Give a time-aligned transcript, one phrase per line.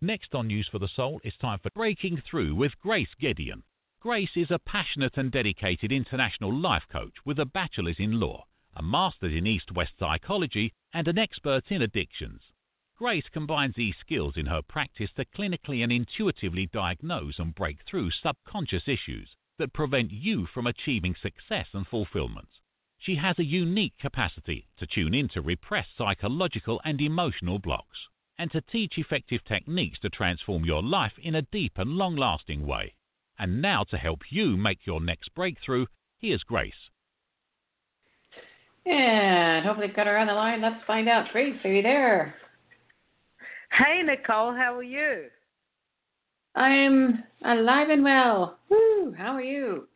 [0.00, 3.64] Next on News for the Soul, it's time for Breaking Through with Grace Gideon.
[3.98, 8.44] Grace is a passionate and dedicated international life coach with a bachelor's in law,
[8.76, 12.40] a master's in East West psychology, and an expert in addictions.
[12.94, 18.12] Grace combines these skills in her practice to clinically and intuitively diagnose and break through
[18.12, 22.60] subconscious issues that prevent you from achieving success and fulfillment.
[22.98, 27.98] She has a unique capacity to tune into repressed psychological and emotional blocks
[28.38, 32.66] and to teach effective techniques to transform your life in a deep and long lasting
[32.66, 32.94] way.
[33.38, 35.86] And now, to help you make your next breakthrough,
[36.18, 36.72] here's Grace.
[38.84, 40.62] And hopefully, got her on the line.
[40.62, 41.26] Let's find out.
[41.32, 42.34] Grace, are you there?
[43.70, 45.26] Hey, Nicole, how are you?
[46.54, 48.58] I'm alive and well.
[48.68, 49.86] Woo, how are you?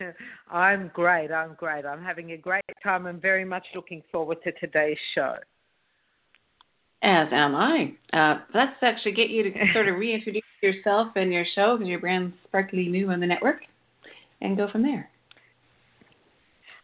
[0.50, 1.30] I'm great.
[1.30, 1.86] I'm great.
[1.86, 3.06] I'm having a great time.
[3.06, 5.36] I'm very much looking forward to today's show.
[7.02, 7.92] As am I.
[8.12, 12.00] Uh, let's actually get you to sort of reintroduce yourself and your show because you're
[12.00, 13.60] brand sparkly new on the network
[14.40, 15.08] and go from there.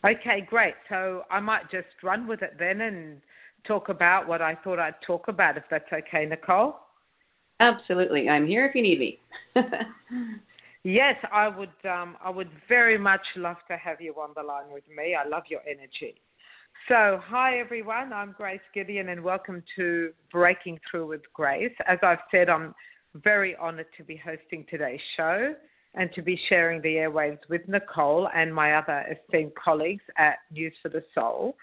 [0.05, 0.75] Okay, great.
[0.89, 3.21] So I might just run with it then and
[3.67, 6.77] talk about what I thought I'd talk about, if that's okay, Nicole.
[7.61, 8.29] Absolutely.
[8.29, 9.19] I'm here if you need me.
[10.85, 11.71] yes, I would.
[11.85, 15.15] Um, I would very much love to have you on the line with me.
[15.15, 16.15] I love your energy.
[16.89, 21.73] So, hi everyone, I'm Grace Gideon and welcome to Breaking Through with Grace.
[21.89, 22.75] As I've said, I'm
[23.15, 25.55] very honored to be hosting today's show
[25.95, 30.75] and to be sharing the airwaves with Nicole and my other esteemed colleagues at News
[30.83, 31.57] for the Soul,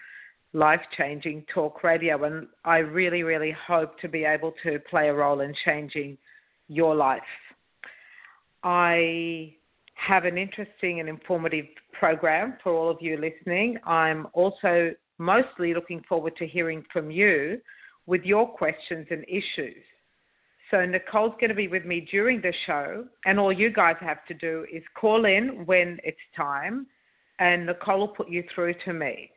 [0.54, 2.24] life changing talk radio.
[2.24, 6.18] And I really, really hope to be able to play a role in changing
[6.66, 7.22] your life.
[8.64, 9.54] I
[9.94, 13.78] have an interesting and informative program for all of you listening.
[13.86, 17.60] I'm also mostly looking forward to hearing from you
[18.06, 19.82] with your questions and issues.
[20.70, 24.24] So, Nicole's going to be with me during the show, and all you guys have
[24.26, 26.86] to do is call in when it's time,
[27.38, 29.30] and Nicole will put you through to me.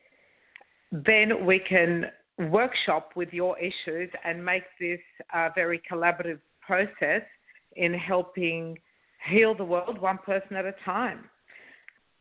[0.92, 2.06] Then we can
[2.38, 5.00] workshop with your issues and make this
[5.34, 7.22] a very collaborative process
[7.76, 8.78] in helping
[9.30, 11.26] heal the world one person at a time.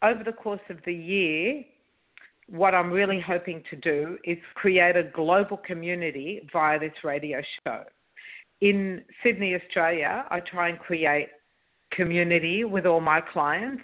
[0.03, 1.65] Over the course of the year,
[2.49, 7.84] what I'm really hoping to do is create a global community via this radio show.
[8.60, 11.28] In Sydney, Australia, I try and create
[11.91, 13.83] community with all my clients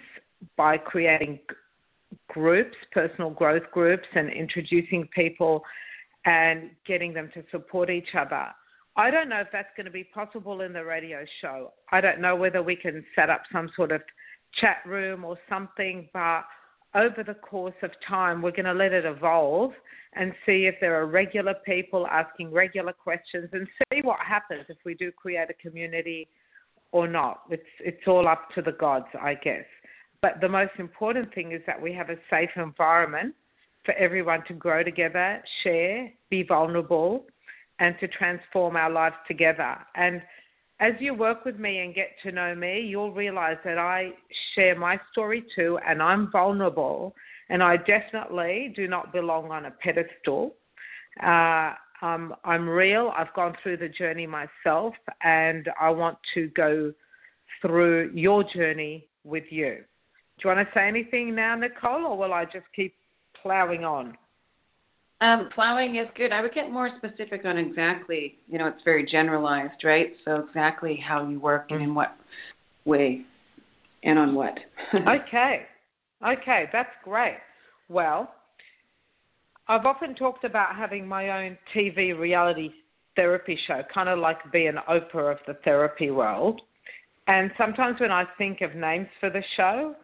[0.57, 1.39] by creating
[2.29, 5.63] groups, personal growth groups, and introducing people
[6.25, 8.47] and getting them to support each other.
[8.95, 11.71] I don't know if that's going to be possible in the radio show.
[11.91, 14.01] I don't know whether we can set up some sort of
[14.59, 16.43] chat room or something, but
[16.95, 19.71] over the course of time, we're going to let it evolve
[20.13, 24.77] and see if there are regular people asking regular questions and see what happens if
[24.85, 26.27] we do create a community
[26.91, 27.43] or not.
[27.49, 29.65] It's, it's all up to the gods, I guess.
[30.21, 33.33] But the most important thing is that we have a safe environment
[33.85, 37.25] for everyone to grow together, share, be vulnerable,
[37.79, 39.77] and to transform our lives together.
[39.95, 40.21] And
[40.81, 44.09] as you work with me and get to know me, you'll realize that I
[44.55, 47.15] share my story too, and I'm vulnerable,
[47.49, 50.55] and I definitely do not belong on a pedestal.
[51.21, 53.13] Uh, um, I'm real.
[53.15, 56.91] I've gone through the journey myself, and I want to go
[57.61, 59.83] through your journey with you.
[60.39, 62.95] Do you want to say anything now, Nicole, or will I just keep
[63.39, 64.17] plowing on?
[65.21, 66.31] Um, plowing is good.
[66.31, 70.13] I would get more specific on exactly, you know, it's very generalized, right?
[70.25, 72.15] So exactly how you work and in what
[72.85, 73.21] way
[74.03, 74.57] and on what.
[74.93, 75.67] okay.
[76.25, 77.37] Okay, that's great.
[77.87, 78.33] Well,
[79.67, 82.71] I've often talked about having my own TV reality
[83.15, 86.61] therapy show, kind of like be an Oprah of the therapy world.
[87.27, 89.95] And sometimes when I think of names for the show,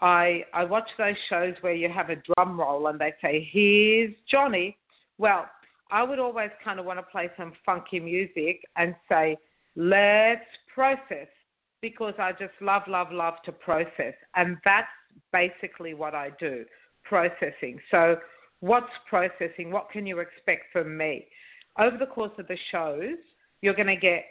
[0.00, 4.14] I I watch those shows where you have a drum roll and they say, "Here's
[4.30, 4.76] Johnny."
[5.18, 5.48] Well,
[5.90, 9.36] I would always kind of want to play some funky music and say,
[9.74, 10.44] "Let's
[10.74, 11.28] process,"
[11.80, 14.88] because I just love, love, love to process, and that's
[15.32, 16.64] basically what I do,
[17.04, 17.80] processing.
[17.90, 18.20] So,
[18.60, 19.70] what's processing?
[19.70, 21.26] What can you expect from me?
[21.78, 23.18] Over the course of the shows,
[23.62, 24.24] you're going to get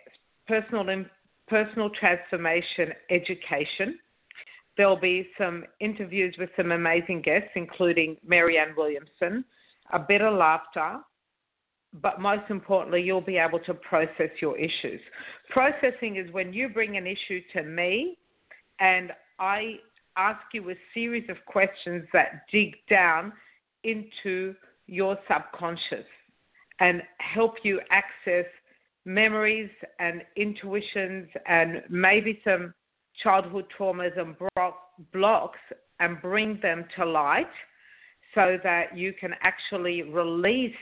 [0.48, 1.06] personal
[1.48, 4.00] personal transformation education
[4.78, 9.46] There'll be some interviews with some amazing guests, including Marianne Williamson,
[9.94, 11.00] a bit of laughter,
[12.02, 15.00] but most importantly, you'll be able to process your issues.
[15.50, 18.18] Processing is when you bring an issue to me
[18.80, 19.76] and I
[20.18, 23.32] ask you a series of questions that dig down
[23.84, 24.56] into
[24.88, 26.06] your subconscious
[26.80, 28.46] and help you access
[29.06, 29.70] memories
[30.00, 32.74] and intuitions and maybe some
[33.24, 34.36] childhood traumas and
[35.14, 35.60] blocks
[36.00, 37.52] and bring them to light
[38.34, 40.76] so that you can actually release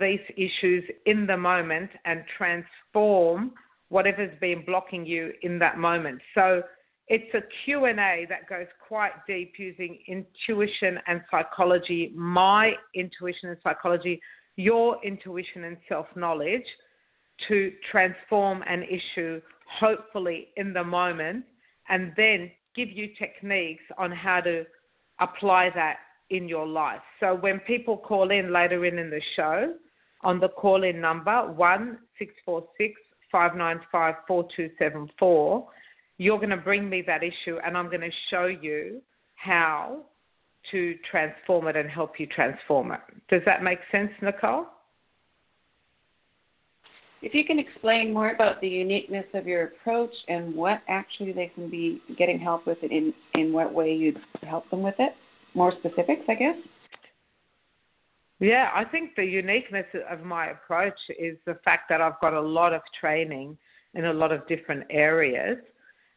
[0.00, 3.52] these issues in the moment and transform
[3.88, 6.20] whatever's been blocking you in that moment.
[6.34, 6.62] So
[7.08, 14.20] it's a Q&A that goes quite deep using intuition and psychology, my intuition and psychology,
[14.56, 16.66] your intuition and self-knowledge
[17.48, 19.40] to transform an issue
[19.80, 21.44] hopefully in the moment
[21.88, 24.64] and then give you techniques on how to
[25.20, 25.96] apply that
[26.30, 27.00] in your life.
[27.20, 29.74] So when people call in later in, in the show,
[30.22, 33.00] on the call in number 1646
[33.30, 35.68] 595 4274,
[36.18, 39.00] you're going to bring me that issue and I'm going to show you
[39.36, 40.02] how
[40.70, 43.00] to transform it and help you transform it.
[43.30, 44.66] Does that make sense, Nicole?
[47.20, 51.50] If you can explain more about the uniqueness of your approach and what actually they
[51.54, 55.14] can be getting help with it, in, in what way you'd help them with it,
[55.54, 56.56] more specifics, I guess.
[58.40, 62.40] Yeah, I think the uniqueness of my approach is the fact that I've got a
[62.40, 63.58] lot of training
[63.94, 65.58] in a lot of different areas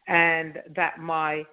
[0.07, 1.43] and that my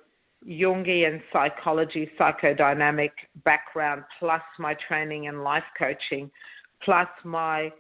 [0.46, 3.10] Jungian psychology, psychodynamic
[3.44, 6.30] background, plus my training in life coaching,
[6.84, 7.72] plus my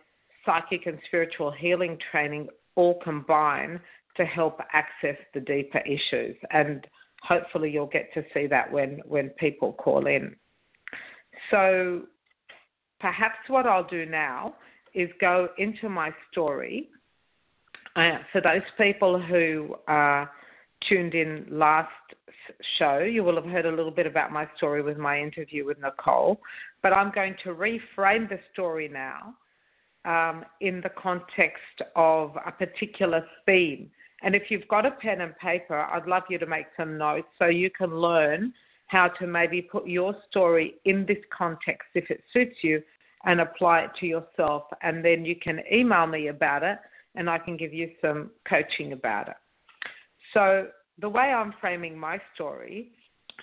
[0.44, 3.80] psychic and spiritual healing training all combine
[4.16, 6.36] to help access the deeper issues.
[6.50, 6.86] And
[7.22, 10.34] hopefully you'll get to see that when, when people call in.
[11.50, 12.02] So
[13.00, 14.54] perhaps what I'll do now
[14.94, 16.88] is go into my story.
[17.96, 20.26] Uh, for those people who uh,
[20.88, 21.90] tuned in last
[22.78, 25.78] show, you will have heard a little bit about my story with my interview with
[25.80, 26.40] Nicole.
[26.82, 29.34] But I'm going to reframe the story now
[30.04, 33.90] um, in the context of a particular theme.
[34.22, 37.28] And if you've got a pen and paper, I'd love you to make some notes
[37.38, 38.52] so you can learn
[38.86, 42.82] how to maybe put your story in this context if it suits you
[43.24, 44.64] and apply it to yourself.
[44.82, 46.78] And then you can email me about it
[47.14, 49.36] and I can give you some coaching about it.
[50.34, 50.68] So,
[51.00, 52.90] the way I'm framing my story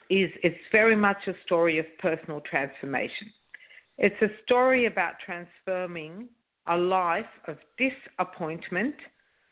[0.10, 3.32] is it's very much a story of personal transformation.
[3.98, 6.28] It's a story about transforming
[6.68, 8.96] a life of disappointment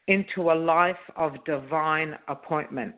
[0.08, 2.96] into a life of divine appointment.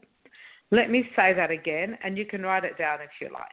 [0.71, 3.45] Let me say that again, and you can write it down if you like.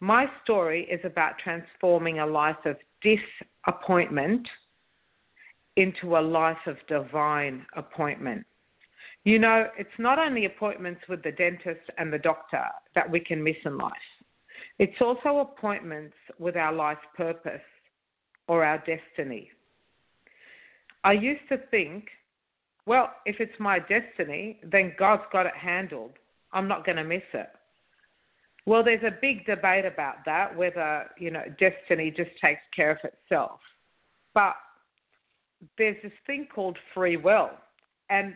[0.00, 4.46] My story is about transforming a life of disappointment
[5.76, 8.46] into a life of divine appointment.
[9.24, 13.42] You know, it's not only appointments with the dentist and the doctor that we can
[13.42, 13.92] miss in life,
[14.78, 17.62] it's also appointments with our life purpose
[18.48, 19.50] or our destiny.
[21.04, 22.08] I used to think,
[22.86, 26.12] well, if it's my destiny, then God's got it handled.
[26.52, 27.48] I'm not going to miss it.
[28.66, 32.98] Well, there's a big debate about that, whether, you know, destiny just takes care of
[33.04, 33.60] itself.
[34.32, 34.54] But
[35.76, 37.50] there's this thing called free will.
[38.08, 38.34] And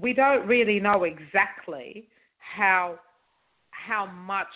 [0.00, 2.08] we don't really know exactly
[2.38, 2.98] how,
[3.70, 4.46] how much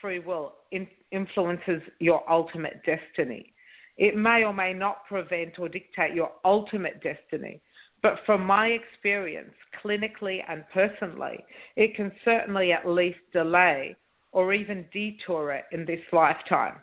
[0.00, 3.52] free will in, influences your ultimate destiny.
[3.96, 7.60] It may or may not prevent or dictate your ultimate destiny.
[8.02, 11.44] But from my experience, clinically and personally,
[11.76, 13.96] it can certainly at least delay
[14.32, 16.74] or even detour it in this lifetime.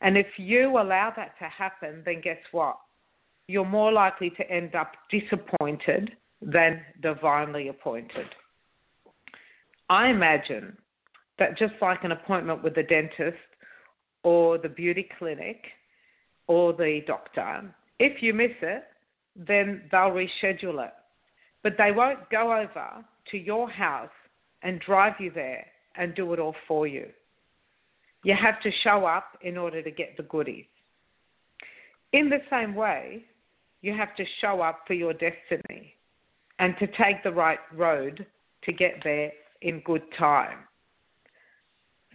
[0.00, 2.78] And if you allow that to happen, then guess what?
[3.46, 8.26] You're more likely to end up disappointed than divinely appointed.
[9.90, 10.76] I imagine
[11.38, 13.36] that just like an appointment with the dentist
[14.22, 15.62] or the beauty clinic,
[16.46, 17.74] or the doctor.
[17.98, 18.84] If you miss it,
[19.36, 20.92] then they'll reschedule it.
[21.62, 24.10] But they won't go over to your house
[24.62, 27.06] and drive you there and do it all for you.
[28.22, 30.64] You have to show up in order to get the goodies.
[32.12, 33.24] In the same way,
[33.82, 35.94] you have to show up for your destiny
[36.58, 38.26] and to take the right road
[38.64, 40.58] to get there in good time.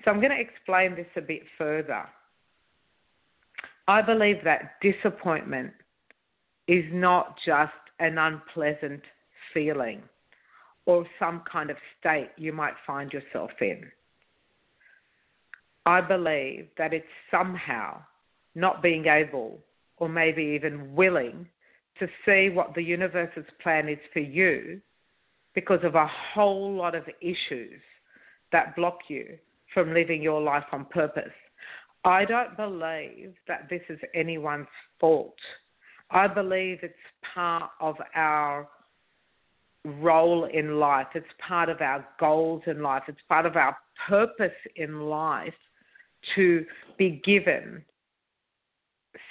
[0.03, 2.05] So I'm going to explain this a bit further.
[3.89, 5.71] I believe that disappointment
[6.67, 9.01] is not just an unpleasant
[9.51, 10.03] feeling
[10.85, 13.81] or some kind of state you might find yourself in.
[15.87, 18.03] I believe that it's somehow
[18.53, 19.57] not being able
[19.97, 21.47] or maybe even willing
[21.97, 24.79] to see what the universe's plan is for you
[25.55, 27.81] because of a whole lot of issues
[28.51, 29.39] that block you
[29.73, 31.33] from living your life on purpose.
[32.05, 34.67] I don't believe that this is anyone's
[34.99, 35.35] fault.
[36.11, 36.93] I believe it's
[37.33, 38.67] part of our
[39.85, 41.07] role in life.
[41.13, 43.03] It's part of our goals in life.
[43.07, 43.77] It's part of our
[44.07, 45.53] purpose in life
[46.35, 46.65] to
[46.97, 47.83] be given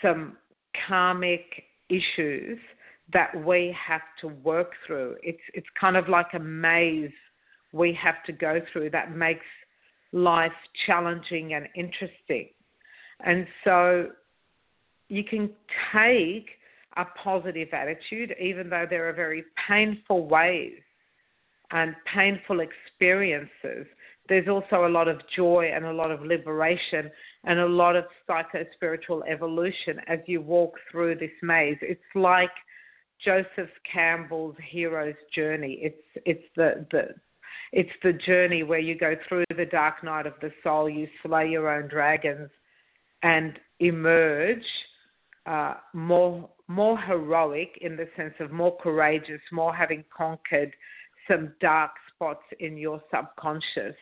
[0.03, 0.37] some
[0.87, 2.59] karmic issues
[3.13, 5.17] that we have to work through.
[5.23, 7.11] It's it's kind of like a maze
[7.73, 9.47] we have to go through that makes
[10.13, 10.53] life
[10.87, 12.49] challenging and interesting.
[13.25, 14.09] And so
[15.09, 15.51] you can
[15.93, 16.51] take
[16.97, 20.81] a positive attitude, even though there are very painful ways
[21.71, 23.87] and painful experiences.
[24.29, 27.11] There's also a lot of joy and a lot of liberation
[27.45, 31.79] and a lot of psycho spiritual evolution as you walk through this maze.
[31.81, 32.51] It's like
[33.25, 35.79] Joseph Campbell's hero's journey.
[35.81, 37.15] It's it's the, the
[37.73, 41.49] it's the journey where you go through the dark night of the soul, you slay
[41.49, 42.51] your own dragons,
[43.23, 44.65] and emerge
[45.47, 50.75] uh, more more heroic in the sense of more courageous, more having conquered
[51.27, 53.97] some dark spots in your subconscious.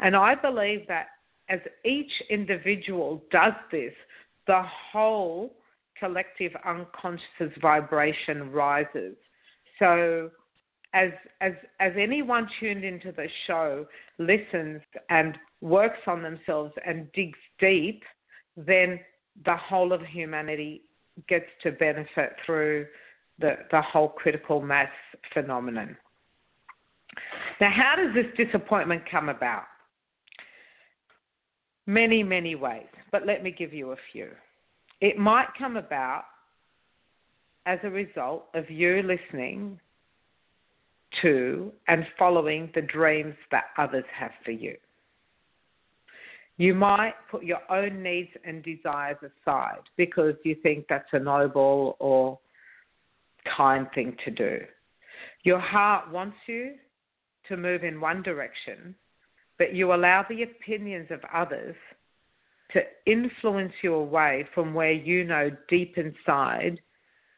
[0.00, 1.08] And I believe that
[1.50, 3.92] as each individual does this,
[4.46, 5.54] the whole
[5.98, 9.16] collective unconscious vibration rises.
[9.78, 10.30] So
[10.94, 13.86] as as as anyone tuned into the show
[14.18, 18.02] listens and works on themselves and digs deep,
[18.66, 19.00] then
[19.44, 20.82] the whole of humanity
[21.28, 22.86] gets to benefit through
[23.38, 24.90] the, the whole critical mass
[25.32, 25.96] phenomenon.
[27.60, 29.64] Now, how does this disappointment come about?
[31.86, 34.28] Many, many ways, but let me give you a few.
[35.00, 36.24] It might come about
[37.66, 39.78] as a result of you listening
[41.22, 44.76] to and following the dreams that others have for you.
[46.60, 51.96] You might put your own needs and desires aside because you think that's a noble
[51.98, 52.38] or
[53.56, 54.58] kind thing to do.
[55.42, 56.74] Your heart wants you
[57.48, 58.94] to move in one direction,
[59.56, 61.74] but you allow the opinions of others
[62.74, 66.78] to influence you away from where you know deep inside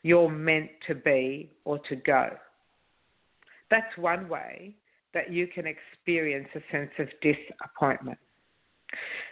[0.02, 2.30] you're meant to be or to go.
[3.70, 4.74] That's one way
[5.14, 8.18] that you can experience a sense of disappointment.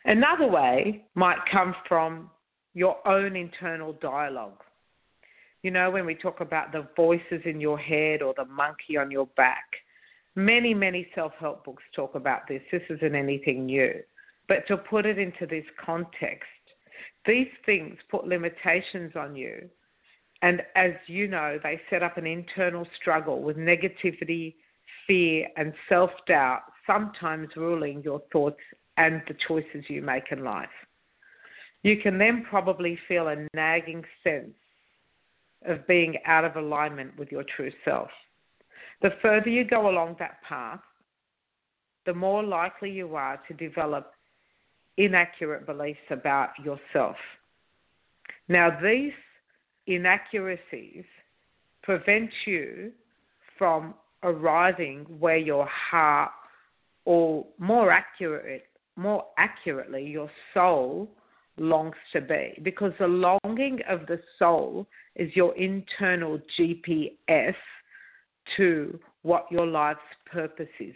[0.05, 2.31] Another way might come from
[2.75, 4.63] your own internal dialogue.
[5.63, 9.11] You know, when we talk about the voices in your head or the monkey on
[9.11, 9.65] your back,
[10.35, 12.63] many, many self help books talk about this.
[12.73, 13.93] This isn't anything new.
[14.49, 16.49] But to put it into this context,
[17.27, 19.69] these things put limitations on you.
[20.43, 24.55] And as you know, they set up an internal struggle with negativity,
[25.07, 28.61] fear, and self doubt, sometimes ruling your thoughts
[29.01, 30.69] and the choices you make in life.
[31.83, 34.55] You can then probably feel a nagging sense
[35.65, 38.11] of being out of alignment with your true self.
[39.01, 40.81] The further you go along that path,
[42.05, 44.13] the more likely you are to develop
[44.99, 47.17] inaccurate beliefs about yourself.
[48.49, 49.13] Now, these
[49.87, 51.05] inaccuracies
[51.83, 52.93] prevent you
[53.57, 56.33] from arriving where your heart,
[57.07, 58.67] or more accurate,
[58.97, 61.09] more accurately, your soul
[61.59, 62.59] longs to be.
[62.63, 67.55] Because the longing of the soul is your internal GPS
[68.57, 70.95] to what your life's purpose is,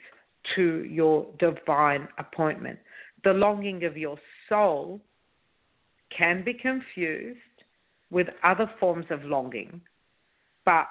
[0.55, 2.79] to your divine appointment.
[3.23, 5.01] The longing of your soul
[6.17, 7.39] can be confused
[8.11, 9.81] with other forms of longing,
[10.65, 10.87] but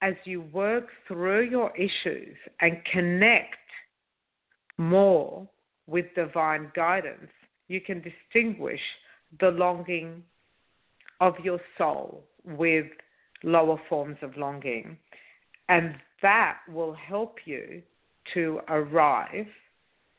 [0.00, 3.56] as you work through your issues and connect
[4.76, 5.48] more
[5.88, 7.30] with divine guidance,
[7.66, 8.80] you can distinguish
[9.40, 10.22] the longing
[11.20, 12.86] of your soul with
[13.42, 14.96] lower forms of longing.
[15.68, 17.82] And that will help you
[18.34, 19.46] to arrive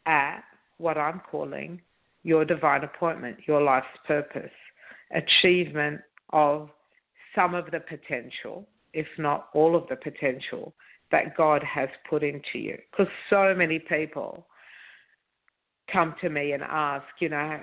[0.05, 0.41] at
[0.77, 1.81] what I'm calling
[2.23, 4.51] your divine appointment, your life's purpose,
[5.11, 6.69] achievement of
[7.33, 10.73] some of the potential, if not all of the potential,
[11.11, 12.77] that God has put into you.
[12.91, 14.45] Because so many people
[15.91, 17.59] come to me and ask, you know,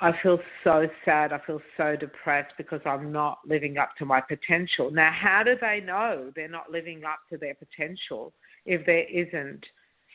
[0.00, 1.32] I feel so sad.
[1.32, 4.90] I feel so depressed because I'm not living up to my potential.
[4.90, 8.32] Now, how do they know they're not living up to their potential
[8.66, 9.64] if there isn't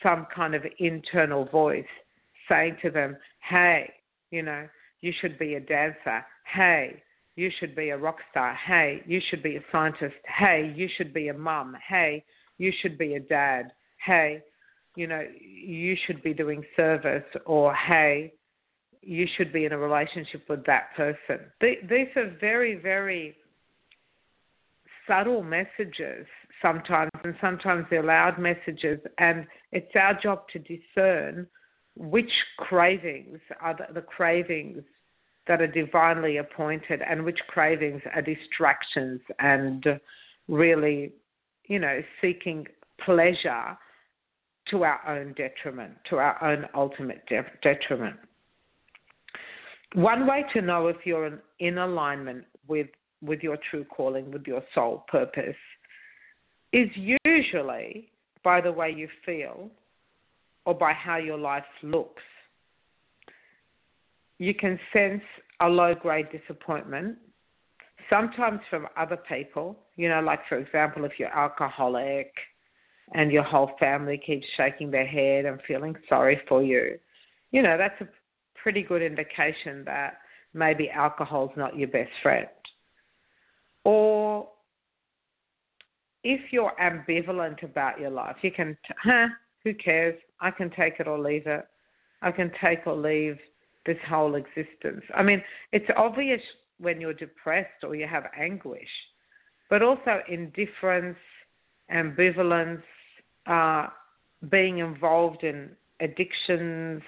[0.02, 1.84] some kind of internal voice
[2.48, 3.16] saying to them,
[3.48, 3.92] hey,
[4.30, 4.68] you know,
[5.00, 6.24] you should be a dancer.
[6.52, 7.02] Hey,
[7.36, 8.54] you should be a rock star.
[8.54, 10.16] Hey, you should be a scientist.
[10.24, 11.76] Hey, you should be a mum.
[11.88, 12.24] Hey,
[12.58, 13.72] you should be a dad.
[14.04, 14.42] Hey,
[15.00, 18.34] you know, you should be doing service or, hey,
[19.00, 21.38] you should be in a relationship with that person.
[21.58, 23.34] These are very, very
[25.08, 26.26] subtle messages
[26.60, 31.46] sometimes, and sometimes they're loud messages, and it's our job to discern
[31.96, 34.82] which cravings are the, cravings
[35.48, 39.82] that are divinely appointed and which cravings are distractions and
[40.46, 41.14] really,
[41.64, 42.66] you know, seeking
[43.02, 43.78] pleasure
[44.68, 48.16] to our own detriment, to our own ultimate de- detriment.
[49.94, 52.86] One way to know if you're in alignment with,
[53.22, 55.56] with your true calling, with your soul purpose,
[56.72, 56.88] is
[57.24, 58.10] usually
[58.44, 59.70] by the way you feel
[60.64, 62.22] or by how your life looks.
[64.38, 65.22] You can sense
[65.60, 67.18] a low grade disappointment,
[68.08, 72.32] sometimes from other people, you know, like for example, if you're alcoholic
[73.12, 76.98] and your whole family keeps shaking their head and feeling sorry for you,
[77.50, 78.08] you know, that's a
[78.62, 80.18] pretty good indication that
[80.54, 82.48] maybe alcohol's not your best friend.
[83.84, 84.48] Or
[86.22, 89.28] if you're ambivalent about your life, you can, huh,
[89.64, 90.18] who cares?
[90.40, 91.66] I can take it or leave it.
[92.22, 93.38] I can take or leave
[93.86, 95.02] this whole existence.
[95.14, 96.40] I mean, it's obvious
[96.78, 98.88] when you're depressed or you have anguish,
[99.68, 101.16] but also indifference,
[101.92, 102.82] ambivalence,
[103.50, 103.88] uh,
[104.48, 107.02] being involved in addictions,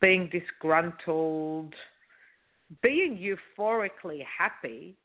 [0.00, 1.74] being disgruntled,
[2.82, 4.96] being euphorically happy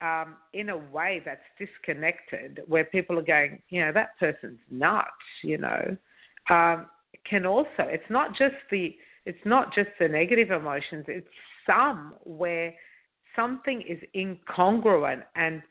[0.00, 5.08] um, in a way that's disconnected, where people are going, you know, that person's nuts,
[5.42, 5.96] you know,
[6.50, 6.86] um,
[7.28, 8.94] can also, it's not just the,
[9.26, 11.26] it's not just the negative emotions, it's
[11.66, 12.74] some where
[13.34, 15.62] something is incongruent and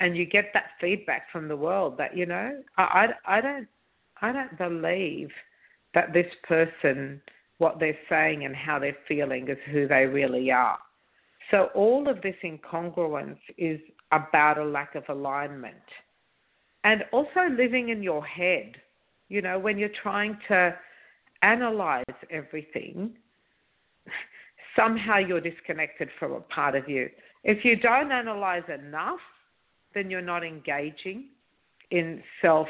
[0.00, 2.82] and you get that feedback from the world that you know I,
[3.26, 3.68] I, I don't
[4.22, 5.30] I don't believe
[5.94, 7.20] that this person
[7.60, 10.78] what they're saying and how they're feeling is who they really are.
[11.50, 13.78] So all of this incongruence is
[14.12, 15.76] about a lack of alignment.
[16.84, 18.76] And also living in your head.
[19.28, 20.74] You know, when you're trying to
[21.42, 23.12] analyze everything,
[24.74, 27.10] somehow you're disconnected from a part of you.
[27.44, 29.20] If you don't analyze enough,
[29.94, 31.26] then you're not engaging
[31.90, 32.68] in self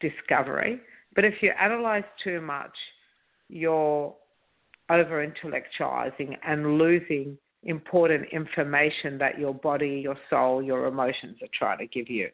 [0.00, 0.80] discovery.
[1.14, 2.74] But if you analyze too much,
[3.48, 4.14] you're
[4.90, 11.78] over intellectualizing and losing important information that your body, your soul, your emotions are trying
[11.78, 12.28] to give you.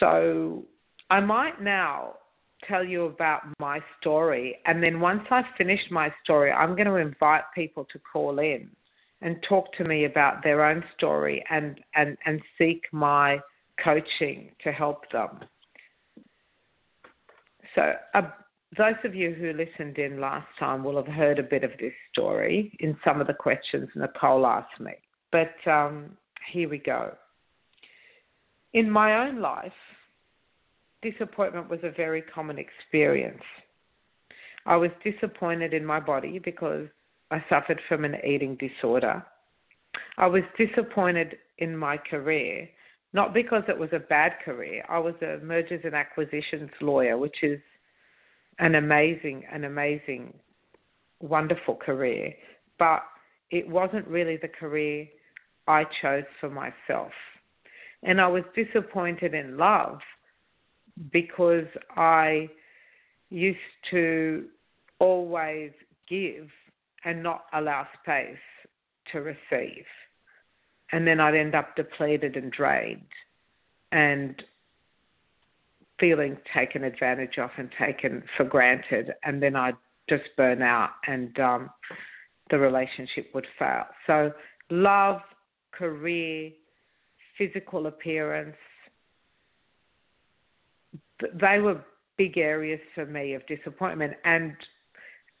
[0.00, 0.64] So
[1.10, 2.14] I might now
[2.66, 6.96] tell you about my story, and then once I've finished my story, I'm going to
[6.96, 8.70] invite people to call in
[9.22, 13.38] and talk to me about their own story and, and, and seek my
[13.82, 15.40] coaching to help them.
[17.74, 18.22] So, uh,
[18.76, 21.92] those of you who listened in last time will have heard a bit of this
[22.10, 24.92] story in some of the questions Nicole asked me.
[25.30, 26.16] But um,
[26.52, 27.14] here we go.
[28.72, 29.72] In my own life,
[31.02, 33.42] disappointment was a very common experience.
[34.64, 36.88] I was disappointed in my body because
[37.32, 39.24] I suffered from an eating disorder.
[40.18, 42.68] I was disappointed in my career,
[43.14, 44.84] not because it was a bad career.
[44.88, 47.58] I was a mergers and acquisitions lawyer, which is
[48.58, 50.34] an amazing, an amazing,
[51.20, 52.34] wonderful career,
[52.78, 53.02] but
[53.50, 55.06] it wasn't really the career
[55.66, 57.12] I chose for myself.
[58.02, 60.00] And I was disappointed in love
[61.10, 61.66] because
[61.96, 62.50] I
[63.30, 63.58] used
[63.90, 64.48] to
[64.98, 65.70] always
[66.08, 66.48] give
[67.04, 68.36] and not allow space
[69.12, 69.84] to receive.
[70.92, 73.00] And then I'd end up depleted and drained.
[73.90, 74.42] And
[76.02, 79.76] feeling taken advantage of and taken for granted, and then I'd
[80.08, 81.70] just burn out and um,
[82.50, 83.84] the relationship would fail.
[84.08, 84.32] So,
[84.68, 85.20] love,
[85.70, 86.50] career,
[87.38, 88.56] physical appearance,
[91.40, 91.80] they were
[92.18, 94.14] big areas for me of disappointment.
[94.24, 94.54] And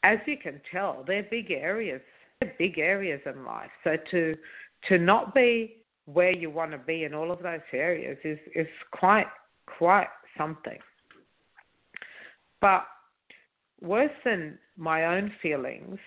[0.02, 2.00] as you can tell, they're big areas.
[2.40, 3.70] They're big areas in life.
[3.84, 4.36] So to
[4.88, 8.66] to not be where you want to be in all of those areas is is
[8.92, 9.26] quite
[9.66, 10.78] quite something.
[12.60, 12.84] But
[13.80, 15.98] worse than my own feelings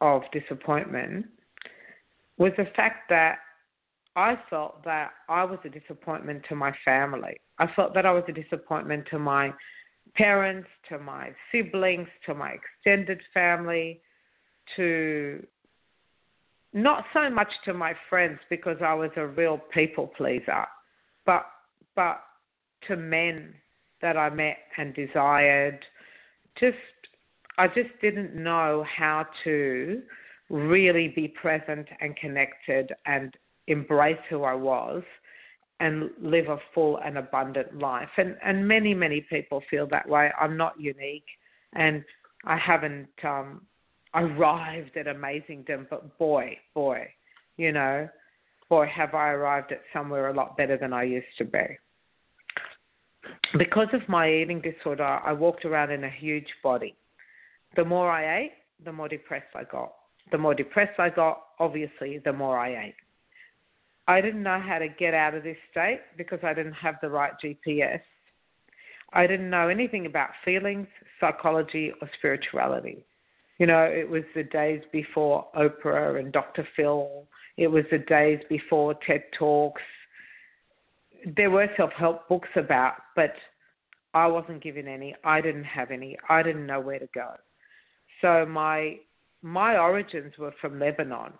[0.00, 1.26] of disappointment
[2.38, 3.38] was the fact that
[4.14, 7.40] I felt that I was a disappointment to my family.
[7.58, 9.52] I felt that I was a disappointment to my
[10.16, 14.00] parents, to my siblings, to my extended family,
[14.76, 15.46] to
[16.72, 20.66] not so much to my friends because I was a real people pleaser,
[21.24, 21.46] but
[21.94, 22.22] but
[22.88, 23.54] to men
[24.02, 25.78] that I met and desired.
[26.60, 26.76] Just,
[27.58, 30.02] I just didn't know how to
[30.50, 33.34] really be present and connected and
[33.66, 35.02] embrace who I was
[35.80, 38.08] and live a full and abundant life.
[38.16, 40.30] And and many many people feel that way.
[40.40, 41.26] I'm not unique,
[41.74, 42.04] and
[42.44, 43.62] I haven't um,
[44.14, 45.86] arrived at amazingdom.
[45.90, 47.08] But boy, boy,
[47.56, 48.08] you know,
[48.68, 51.78] boy, have I arrived at somewhere a lot better than I used to be.
[53.58, 56.94] Because of my eating disorder, I walked around in a huge body.
[57.74, 58.52] The more I ate,
[58.84, 59.92] the more depressed I got.
[60.32, 62.94] The more depressed I got, obviously, the more I ate.
[64.08, 67.10] I didn't know how to get out of this state because I didn't have the
[67.10, 68.00] right GPS.
[69.12, 70.86] I didn't know anything about feelings,
[71.20, 73.04] psychology, or spirituality.
[73.58, 76.66] You know, it was the days before Oprah and Dr.
[76.76, 77.26] Phil.
[77.56, 79.82] It was the days before TED Talks.
[81.36, 83.32] There were self help books about, but
[84.12, 85.14] I wasn't given any.
[85.24, 86.16] I didn't have any.
[86.28, 87.30] I didn't know where to go.
[88.20, 88.96] So my
[89.42, 91.32] my origins were from Lebanon.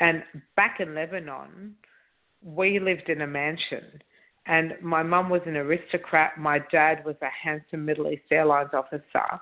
[0.00, 0.22] And
[0.56, 1.74] back in Lebanon,
[2.42, 4.02] we lived in a mansion.
[4.46, 6.38] And my mum was an aristocrat.
[6.38, 9.40] My dad was a handsome Middle East Airlines officer.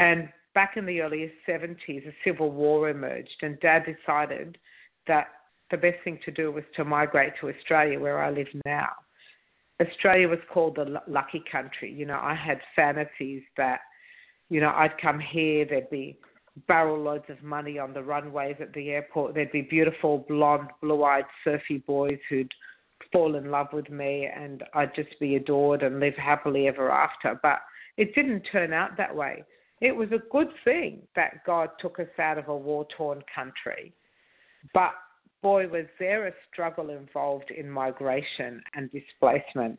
[0.00, 4.58] And back in the early 70s, a civil war emerged, and dad decided
[5.06, 5.28] that
[5.70, 8.90] the best thing to do was to migrate to Australia, where I live now.
[9.80, 11.92] Australia was called the lucky country.
[11.92, 13.80] You know, I had fantasies that,
[14.48, 16.18] you know, I'd come here, there'd be
[16.68, 19.34] barrel loads of money on the runways at the airport.
[19.34, 22.52] There'd be beautiful, blonde, blue eyed, surfy boys who'd
[23.10, 27.38] fall in love with me, and I'd just be adored and live happily ever after.
[27.42, 27.60] But
[27.96, 29.44] it didn't turn out that way.
[29.80, 33.92] It was a good thing that God took us out of a war torn country.
[34.72, 34.92] But
[35.42, 39.78] boy, was there a struggle involved in migration and displacement.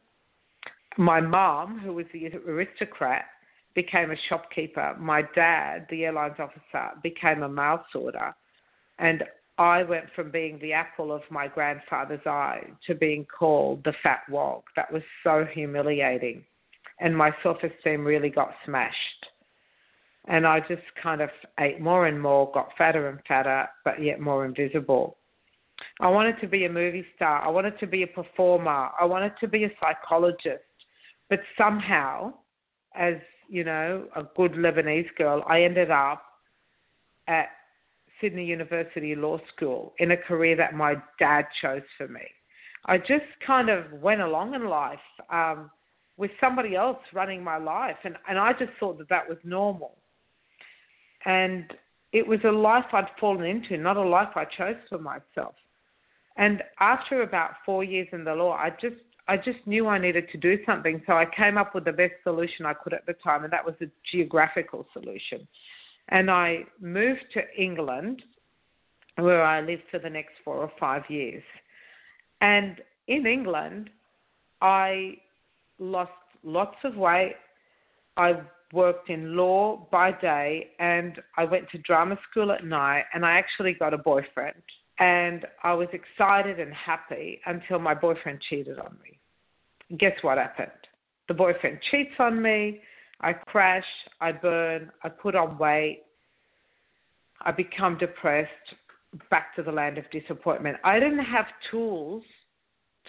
[0.98, 3.26] My mom, who was the aristocrat,
[3.76, 4.96] became a shopkeeper.
[5.00, 8.36] My dad, the airlines officer, became a mail sorter.
[9.00, 9.24] And
[9.58, 14.22] I went from being the apple of my grandfather's eye to being called the fat
[14.30, 14.64] wog.
[14.76, 16.44] That was so humiliating.
[17.00, 19.26] And my self esteem really got smashed.
[20.28, 24.20] And I just kind of ate more and more, got fatter and fatter, but yet
[24.20, 25.18] more invisible.
[26.00, 27.42] I wanted to be a movie star.
[27.42, 28.90] I wanted to be a performer.
[29.00, 30.64] I wanted to be a psychologist.
[31.30, 32.34] But somehow,
[32.96, 33.16] as
[33.50, 36.24] you know, a good Lebanese girl, I ended up
[37.28, 37.48] at
[38.20, 42.22] Sydney University Law School in a career that my dad chose for me.
[42.86, 45.72] I just kind of went along in life um,
[46.18, 49.98] with somebody else running my life, and, and I just thought that that was normal.
[51.26, 51.74] And
[52.12, 55.56] it was a life I'd fallen into, not a life I chose for myself.
[56.38, 58.96] And after about four years in the law, I just
[59.28, 62.14] I just knew I needed to do something, so I came up with the best
[62.24, 65.48] solution I could at the time, and that was a geographical solution.
[66.10, 68.22] And I moved to England,
[69.16, 71.44] where I lived for the next four or five years.
[72.42, 73.90] And in England,
[74.62, 75.18] I
[75.80, 76.12] lost
[76.44, 77.36] lots of weight.
[78.18, 78.42] I
[78.74, 83.38] worked in law by day, and I went to drama school at night, and I
[83.38, 84.62] actually got a boyfriend
[85.00, 89.13] and I was excited and happy until my boyfriend cheated on me.
[89.98, 90.72] Guess what happened?
[91.28, 92.82] The boyfriend cheats on me.
[93.22, 93.86] I crash.
[94.20, 94.92] I burn.
[95.04, 96.04] I put on weight.
[97.42, 98.50] I become depressed.
[99.30, 100.78] Back to the land of disappointment.
[100.84, 102.24] I didn't have tools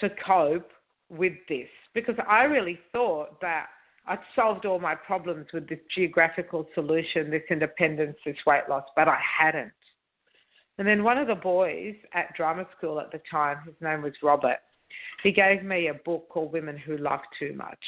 [0.01, 0.71] to cope
[1.09, 3.67] with this because I really thought that
[4.07, 9.09] I'd solved all my problems with this geographical solution, this independence, this weight loss, but
[9.09, 9.73] I hadn't.
[10.77, 14.13] And then one of the boys at drama school at the time, his name was
[14.23, 14.59] Robert,
[15.23, 17.85] he gave me a book called Women Who Love Too Much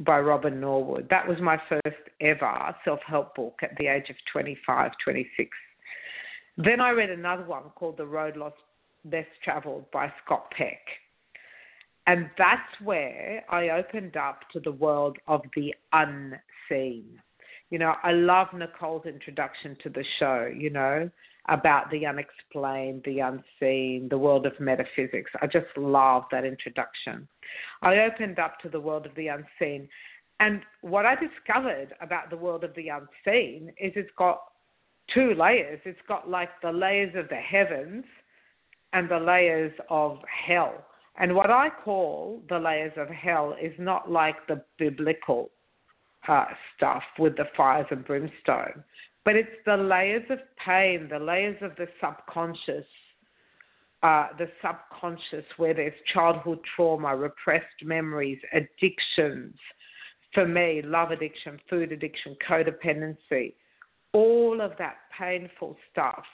[0.00, 1.08] by Robin Norwood.
[1.10, 5.50] That was my first ever self help book at the age of 25, 26.
[6.56, 10.80] Then I read another one called The Road Less Traveled by Scott Peck.
[12.06, 17.20] And that's where I opened up to the world of the unseen.
[17.72, 21.08] You know, I love Nicole's introduction to the show, you know,
[21.48, 25.30] about the unexplained, the unseen, the world of metaphysics.
[25.40, 27.26] I just love that introduction.
[27.80, 29.88] I opened up to the world of the unseen.
[30.38, 34.42] And what I discovered about the world of the unseen is it's got
[35.14, 35.80] two layers.
[35.86, 38.04] It's got like the layers of the heavens
[38.92, 40.84] and the layers of hell.
[41.16, 45.50] And what I call the layers of hell is not like the biblical
[46.28, 46.44] uh,
[46.76, 48.84] stuff with the fires and brimstone,
[49.24, 52.86] but it's the layers of pain, the layers of the subconscious,
[54.02, 59.54] uh, the subconscious where there's childhood trauma, repressed memories, addictions.
[60.34, 63.54] For me, love addiction, food addiction, codependency,
[64.12, 66.24] all of that painful stuff,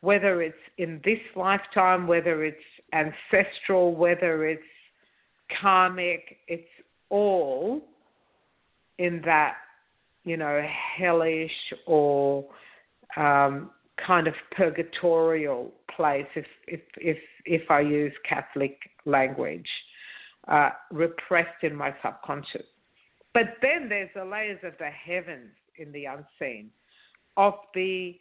[0.00, 2.56] whether it's in this lifetime, whether it's
[2.92, 4.62] ancestral, whether it's
[5.60, 6.62] karmic, it's
[7.10, 7.82] all
[8.98, 9.54] in that,
[10.24, 10.62] you know,
[10.96, 11.50] hellish
[11.86, 12.44] or
[13.16, 13.70] um,
[14.04, 19.68] kind of purgatorial place, if if if if I use Catholic language,
[20.48, 22.66] uh, repressed in my subconscious.
[23.34, 26.70] But then there's the layers of the heavens in the unseen,
[27.36, 28.18] of the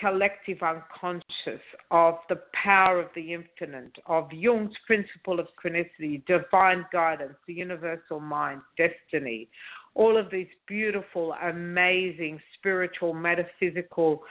[0.00, 7.34] collective unconscious, of the power of the infinite, of Jung's principle of synchronicity, divine guidance,
[7.46, 9.48] the universal mind, destiny,
[9.98, 14.22] all of these beautiful, amazing spiritual, metaphysical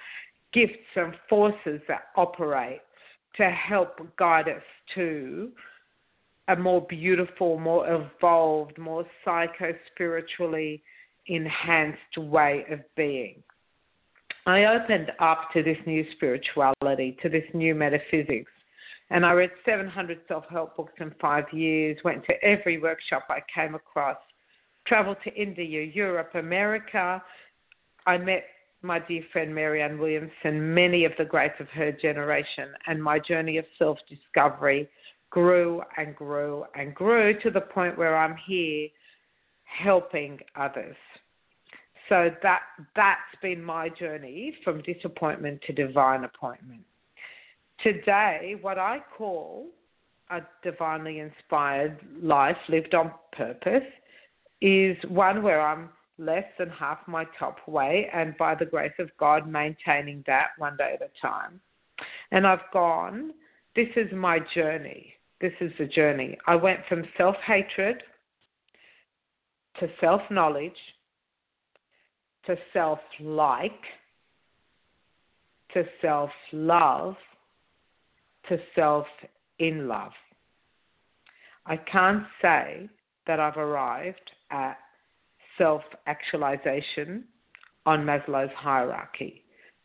[0.53, 2.79] gifts and forces that operate
[3.35, 4.63] to help guide us
[4.95, 5.51] to
[6.47, 10.81] a more beautiful, more evolved, more psycho spiritually
[11.27, 13.43] enhanced way of being.
[14.45, 18.51] I opened up to this new spirituality, to this new metaphysics.
[19.09, 23.39] And I read 700 self help books in five years, went to every workshop I
[23.53, 24.17] came across,
[24.87, 27.21] traveled to India, Europe, America.
[28.05, 28.45] I met
[28.81, 33.57] my dear friend Marianne Williamson, many of the greats of her generation, and my journey
[33.57, 34.87] of self discovery
[35.29, 38.87] grew and grew and grew to the point where I'm here
[39.63, 40.95] helping others.
[42.07, 42.61] So that
[42.95, 46.81] that's been my journey from disappointment to divine appointment.
[47.83, 49.67] Today, what I call
[50.29, 53.83] a divinely inspired life lived on purpose
[54.61, 59.09] is one where I'm less than half my top weight, and by the grace of
[59.19, 61.61] God, maintaining that one day at a time.
[62.31, 63.31] And I've gone,
[63.75, 65.13] this is my journey.
[65.39, 66.37] This is the journey.
[66.47, 68.01] I went from self hatred
[69.79, 70.71] to self knowledge
[72.47, 73.83] to self like
[75.73, 77.15] to self love
[78.49, 79.05] to self
[79.59, 80.13] in love.
[81.65, 82.89] I can't say
[83.27, 84.77] that I've arrived at
[85.57, 87.23] self actualization
[87.85, 89.43] on Maslow's hierarchy,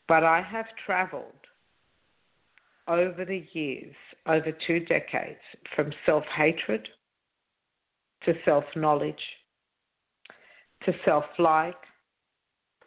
[0.09, 1.33] but I have traveled
[2.89, 3.95] over the years,
[4.27, 5.41] over two decades,
[5.75, 6.89] from self hatred
[8.25, 9.15] to self knowledge
[10.85, 11.77] to self like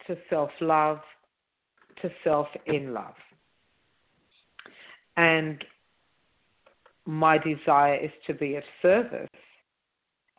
[0.06, 1.00] to self love
[2.02, 3.14] to self in love.
[5.16, 5.64] And
[7.06, 9.28] my desire is to be of service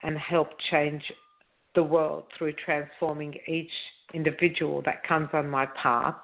[0.03, 1.01] and help change
[1.77, 3.69] the world through transforming each
[4.15, 6.15] individual that comes on my path,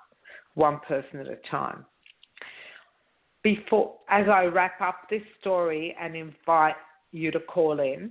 [0.55, 1.85] one person at a time.
[3.43, 6.73] Before, as I wrap up this story and invite
[7.11, 8.09] you to call in,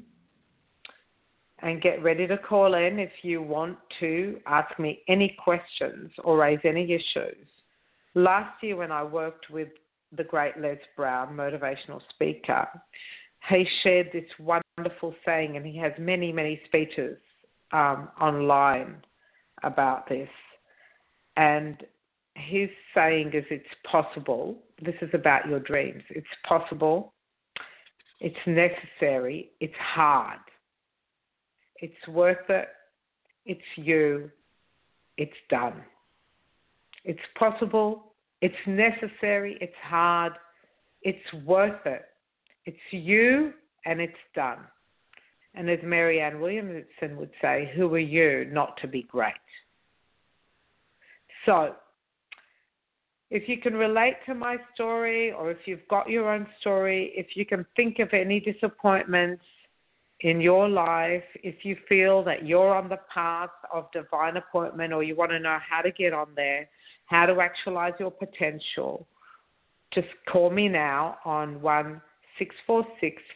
[1.58, 6.36] and get ready to call in if you want to ask me any questions or
[6.36, 7.46] raise any issues.
[8.14, 9.68] Last year, when I worked with
[10.16, 12.68] the great Les Brown, motivational speaker,
[13.48, 17.16] he shared this wonderful saying, and he has many, many speeches
[17.72, 18.96] um, online
[19.62, 20.28] about this.
[21.36, 21.82] And
[22.34, 24.58] his saying is, It's possible.
[24.82, 26.02] This is about your dreams.
[26.10, 27.12] It's possible.
[28.20, 29.50] It's necessary.
[29.60, 30.38] It's hard
[31.82, 32.68] it's worth it.
[33.44, 34.30] It's you.
[35.18, 35.82] It's done.
[37.04, 38.14] It's possible.
[38.40, 39.58] It's necessary.
[39.60, 40.32] It's hard.
[41.02, 42.02] It's worth it.
[42.64, 43.52] It's you
[43.84, 44.58] and it's done.
[45.54, 49.34] And as Marianne Williamson would say, who are you not to be great?
[51.44, 51.74] So,
[53.30, 57.28] if you can relate to my story or if you've got your own story, if
[57.34, 59.42] you can think of any disappointments,
[60.22, 65.02] in your life, if you feel that you're on the path of divine appointment or
[65.02, 66.68] you want to know how to get on there,
[67.06, 69.06] how to actualize your potential,
[69.92, 71.60] just call me now on
[72.38, 72.84] 1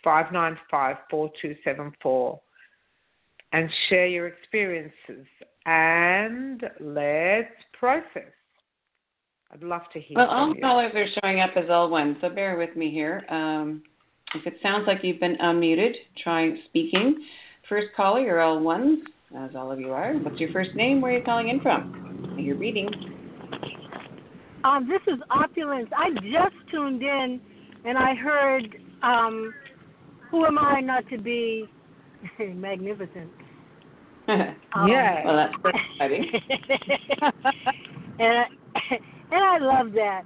[0.04, 2.40] 595 4274
[3.52, 5.26] and share your experiences
[5.66, 8.32] and let's process.
[9.52, 10.60] I'd love to hear well, all you.
[10.60, 13.24] callers are showing up as L1, so bear with me here.
[13.30, 13.82] Um,
[14.34, 17.24] if it sounds like you've been unmuted, try speaking.
[17.68, 19.00] First caller, you're all ones,
[19.38, 20.14] as all of you are.
[20.14, 21.00] What's your first name?
[21.00, 22.36] Where are you calling in from?
[22.38, 22.88] You're reading.
[24.64, 25.88] Um, this is Opulence.
[25.96, 27.40] I just tuned in
[27.86, 29.54] and I heard, um,
[30.30, 31.66] Who am I not to be
[32.38, 33.30] magnificent?
[34.28, 35.24] um, yeah.
[35.24, 36.30] Well, that's exciting.
[38.18, 38.94] and, I,
[39.30, 40.22] and I love that.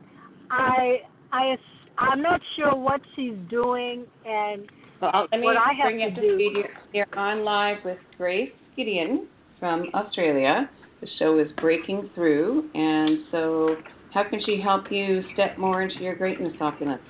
[0.51, 0.99] I
[1.33, 1.57] I
[1.99, 4.71] I'm not sure what she's doing and
[5.01, 6.43] well, let me what I have bring to to do.
[6.43, 10.69] You're, you're on live with Grace Gideon from Australia.
[11.01, 13.77] The show is breaking through, and so
[14.13, 17.03] how can she help you step more into your greatness opulence?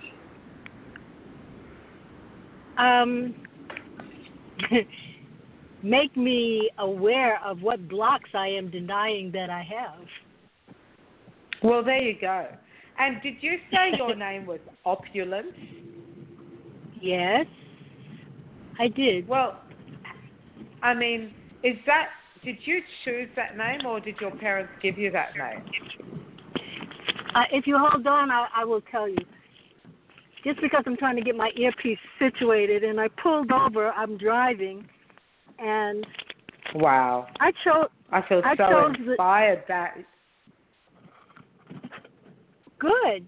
[2.81, 3.35] Um,
[5.83, 10.07] make me aware of what blocks I am denying that I have.
[11.63, 12.47] Well, there you go.
[12.99, 15.49] And did you say your name was Opulence?
[17.01, 17.47] Yes,
[18.79, 19.27] I did.
[19.27, 19.61] Well,
[20.83, 22.09] I mean, is that
[22.45, 25.63] did you choose that name or did your parents give you that name?
[27.35, 29.19] Uh, if you hold on, I, I will tell you.
[30.45, 34.89] Just because I'm trying to get my earpiece situated, and I pulled over, I'm driving,
[35.59, 36.07] and
[36.75, 37.27] Wow.
[37.41, 37.89] I chose.
[38.11, 39.99] I feel I so chose the- inspired that
[42.79, 43.27] Good.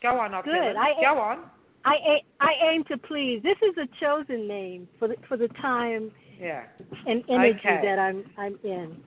[0.00, 0.76] go on, Opulence.
[0.78, 1.50] I- go on.
[1.84, 3.42] I a- I aim to please.
[3.42, 6.64] This is a chosen name for the for the time Yeah.
[7.06, 7.80] and energy Okay.
[7.82, 9.02] that I'm I'm in.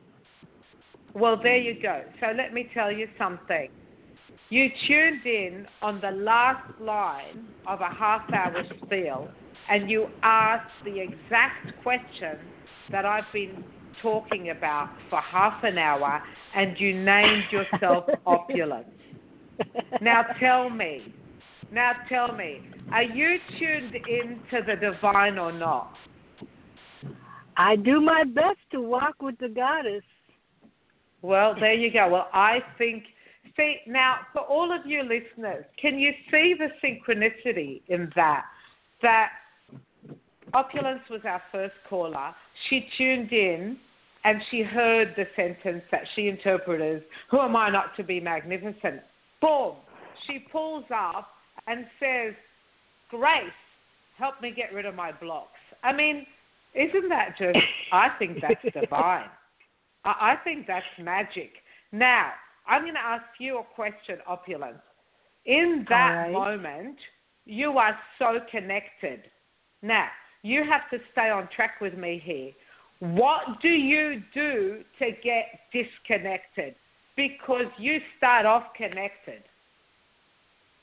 [1.13, 2.03] Well, there you go.
[2.19, 3.69] So let me tell you something.
[4.49, 9.29] You tuned in on the last line of a half hour spiel
[9.69, 12.37] and you asked the exact question
[12.91, 13.63] that I've been
[14.01, 16.21] talking about for half an hour
[16.55, 18.87] and you named yourself Opulence.
[20.01, 21.13] Now tell me,
[21.71, 25.93] now tell me, are you tuned into the divine or not?
[27.55, 30.03] I do my best to walk with the goddess.
[31.21, 32.09] Well, there you go.
[32.09, 33.03] Well, I think,
[33.57, 38.45] see, now for all of you listeners, can you see the synchronicity in that?
[39.01, 39.29] That
[40.53, 42.33] Opulence was our first caller.
[42.69, 43.77] She tuned in
[44.23, 47.01] and she heard the sentence that she interpreted as,
[47.31, 49.01] Who am I not to be magnificent?
[49.41, 49.73] Boom.
[50.27, 51.29] She pulls up
[51.67, 52.33] and says,
[53.09, 53.43] Grace,
[54.17, 55.49] help me get rid of my blocks.
[55.83, 56.25] I mean,
[56.75, 57.57] isn't that just,
[57.91, 59.25] I think that's divine.
[60.05, 61.51] I I think that's magic.
[61.91, 62.31] Now,
[62.67, 64.81] I'm going to ask you a question, Opulence.
[65.45, 66.31] In that right.
[66.31, 66.97] moment,
[67.45, 69.23] you are so connected.
[69.81, 70.07] Now,
[70.43, 72.51] you have to stay on track with me here.
[72.99, 76.75] What do you do to get disconnected?
[77.17, 79.43] Because you start off connected.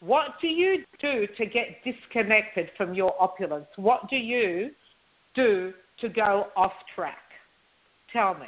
[0.01, 3.67] What do you do to get disconnected from your opulence?
[3.77, 4.71] What do you
[5.35, 7.19] do to go off track?
[8.13, 8.47] Tell me.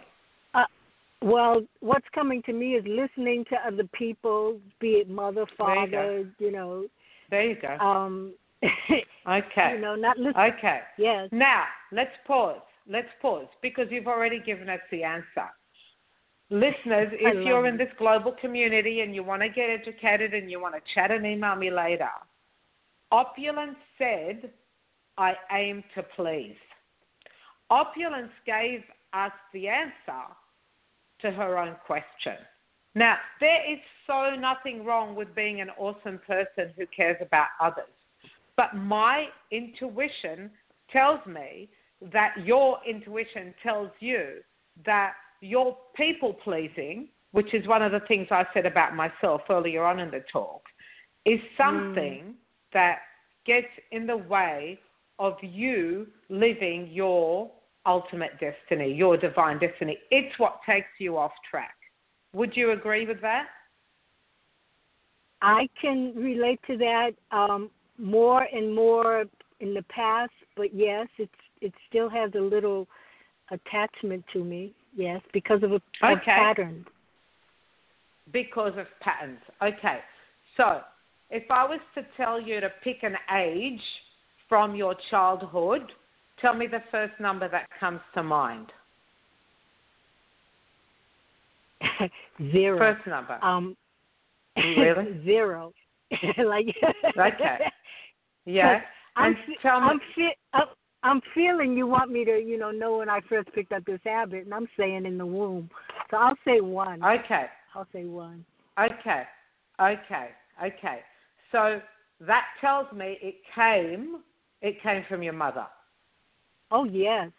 [1.22, 5.90] Well, what's coming to me is listening to other people, be it mother, There you
[5.90, 6.86] father, you know,
[7.30, 7.78] There you go.
[7.78, 8.34] um,
[9.28, 9.72] Okay.
[9.74, 10.52] you know, not listening.
[10.58, 10.80] Okay.
[10.98, 11.28] Yes.
[11.32, 12.60] Now, let's pause.
[12.88, 15.48] Let's pause because you've already given us the answer.
[16.50, 20.60] Listeners, if you're in this global community and you want to get educated and you
[20.60, 22.10] want to chat and email me later,
[23.10, 24.50] Opulence said,
[25.16, 26.56] I aim to please.
[27.70, 28.80] Opulence gave
[29.14, 30.26] us the answer
[31.22, 32.36] to her own question.
[32.94, 37.84] Now, there is so nothing wrong with being an awesome person who cares about others.
[38.56, 40.50] But my intuition
[40.90, 41.68] tells me
[42.12, 44.40] that your intuition tells you
[44.84, 49.84] that your people pleasing, which is one of the things I said about myself earlier
[49.84, 50.62] on in the talk,
[51.24, 51.56] is mm.
[51.56, 52.34] something
[52.74, 52.98] that
[53.46, 54.78] gets in the way
[55.18, 57.50] of you living your
[57.86, 59.98] ultimate destiny, your divine destiny.
[60.10, 61.74] It's what takes you off track.
[62.34, 63.46] Would you agree with that?
[65.42, 69.24] I can relate to that um, more and more
[69.60, 72.88] in the past, but yes, it's it still has a little
[73.50, 74.72] attachment to me.
[74.94, 75.82] Yes, because of a of
[76.18, 76.22] Okay.
[76.24, 76.86] pattern.
[78.32, 79.40] Because of patterns.
[79.60, 80.00] Okay.
[80.56, 80.82] So,
[81.30, 83.82] if I was to tell you to pick an age
[84.48, 85.92] from your childhood,
[86.42, 88.66] tell me the first number that comes to mind.
[92.52, 92.78] zero.
[92.78, 93.38] First number.
[93.42, 93.76] Um,
[94.56, 95.20] Really?
[95.24, 95.72] zero.
[96.38, 96.66] like.
[97.16, 97.58] Okay.
[98.44, 98.80] Yeah.
[99.16, 100.66] I'm fe- tell me- I'm, fe- I'm
[101.04, 104.00] I'm feeling you want me to you know know when I first picked up this
[104.04, 105.70] habit, and I'm saying in the womb.
[106.10, 107.02] So I'll say one.
[107.02, 107.46] Okay.
[107.74, 108.44] I'll say one.
[108.78, 109.24] Okay.
[109.80, 110.28] Okay.
[110.62, 111.00] Okay.
[111.50, 111.80] So
[112.20, 114.20] that tells me it came
[114.60, 115.66] it came from your mother.
[116.72, 117.30] Oh yes.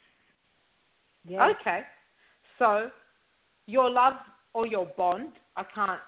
[1.27, 1.55] Yes.
[1.59, 1.81] Okay.
[2.59, 2.89] So
[3.65, 4.13] your love
[4.53, 5.99] or your bond, I can't,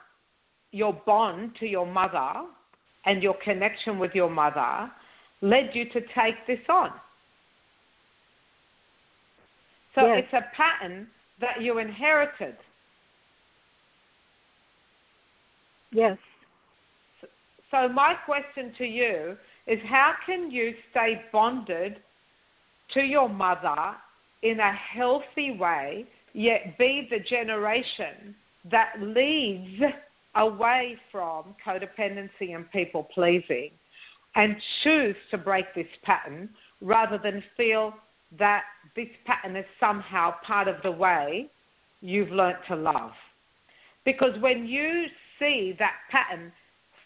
[0.71, 2.45] your bond to your mother
[3.05, 4.91] and your connection with your mother
[5.41, 6.91] led you to take this on.
[9.95, 10.26] So Yes.
[10.26, 11.07] it's a pattern
[11.39, 12.57] that you inherited.
[15.91, 16.17] Yes.
[17.71, 22.03] So my question to you is how can you stay bonded
[22.93, 23.95] to your mother
[24.43, 28.36] in a healthy way, yet be the generation
[28.71, 29.81] that leads
[30.36, 33.71] away from codependency and people pleasing
[34.36, 36.49] and choose to break this pattern
[36.81, 37.93] rather than feel
[38.38, 38.63] that
[38.95, 41.49] this pattern is somehow part of the way
[42.01, 43.11] you've learnt to love.
[44.03, 45.05] Because when you
[45.39, 46.51] see that pattern,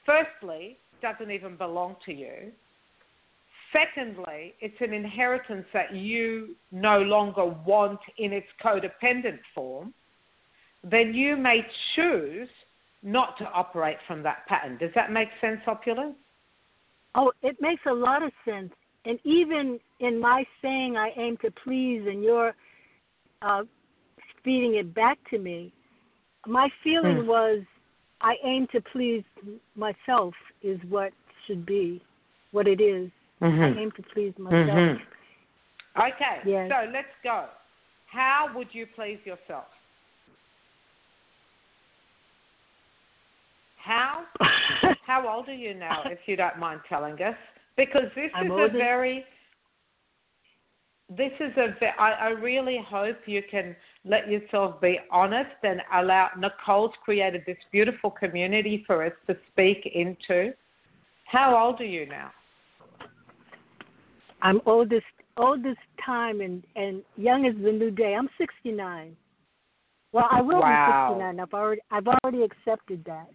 [0.05, 2.51] firstly, doesn't even belong to you.
[3.71, 9.93] Secondly, it's an inheritance that you no longer want in its codependent form,
[10.83, 11.65] then you may
[11.95, 12.49] choose
[13.03, 14.77] not to operate from that pattern.
[14.77, 16.15] Does that make sense, Opulence?
[17.15, 18.71] Oh, it makes a lot of sense.
[19.05, 22.53] And even in my saying I aim to please and you're
[23.41, 23.63] uh,
[24.43, 25.71] feeding it back to me,
[26.45, 27.27] my feeling hmm.
[27.27, 27.61] was
[28.21, 29.23] I aim to please
[29.75, 31.13] myself is what
[31.47, 32.01] should be,
[32.51, 33.09] what it is.
[33.41, 33.77] Mm-hmm.
[33.77, 34.67] I aim to please myself.
[34.67, 36.01] Mm-hmm.
[36.01, 36.69] Okay, yes.
[36.69, 37.45] so let's go.
[38.07, 39.65] How would you please yourself?
[43.77, 44.23] How?
[45.05, 47.35] how old are you now, if you don't mind telling us?
[47.77, 48.65] Because this I'm is older.
[48.65, 49.25] a very
[51.09, 51.73] this is a.
[51.99, 53.75] I, I really hope you can
[54.05, 56.29] let yourself be honest and allow.
[56.37, 60.53] Nicole's created this beautiful community for us to speak into.
[61.25, 62.31] How old are you now?
[64.41, 65.05] I'm oldest
[65.37, 68.15] oldest time and and young as the new day.
[68.17, 69.15] I'm 69.
[70.11, 71.09] Well, I will wow.
[71.09, 71.39] be 69.
[71.39, 73.29] I've already I've already accepted that.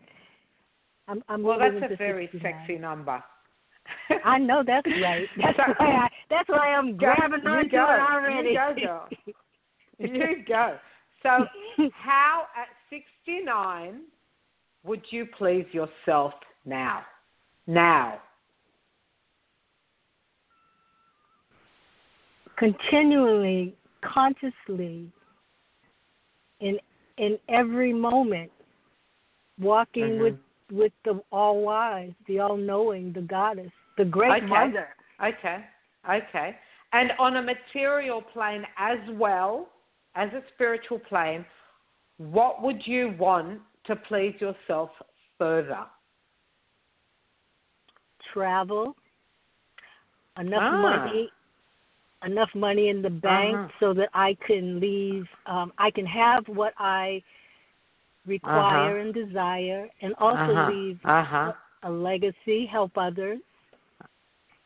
[1.07, 2.55] I'm, I'm well, that's a very 69.
[2.61, 3.23] sexy number.
[4.25, 5.29] I know that's right.
[5.37, 6.09] That's why I.
[6.31, 8.51] That's why I'm grabbing on to it already.
[8.51, 9.09] You go, girl.
[9.99, 10.79] you go.
[11.23, 11.29] So,
[11.93, 14.01] how at 69
[14.85, 16.33] would you please yourself
[16.65, 17.03] now?
[17.67, 18.21] Now.
[22.57, 25.11] Continually, consciously,
[26.61, 26.79] in
[27.19, 28.51] in every moment,
[29.59, 30.23] walking mm-hmm.
[30.23, 30.37] with
[30.73, 34.47] with the all wise, the all knowing, the goddess, the great okay.
[34.47, 34.89] mother.
[35.23, 35.65] Okay.
[36.09, 36.57] Okay.
[36.93, 39.69] And on a material plane as well
[40.15, 41.45] as a spiritual plane,
[42.19, 44.91] what would you want to please yourself
[45.39, 45.81] further?
[48.33, 48.95] Travel,
[50.39, 50.83] enough ah.
[50.83, 51.31] money,
[52.25, 53.69] enough money in the bank uh-huh.
[53.81, 55.27] so that I can leave.
[55.47, 57.23] Um, I can have what I
[58.27, 59.01] require uh-huh.
[59.01, 60.71] and desire, and also uh-huh.
[60.73, 61.53] leave uh-huh.
[61.83, 63.41] a, a, legacy, help others.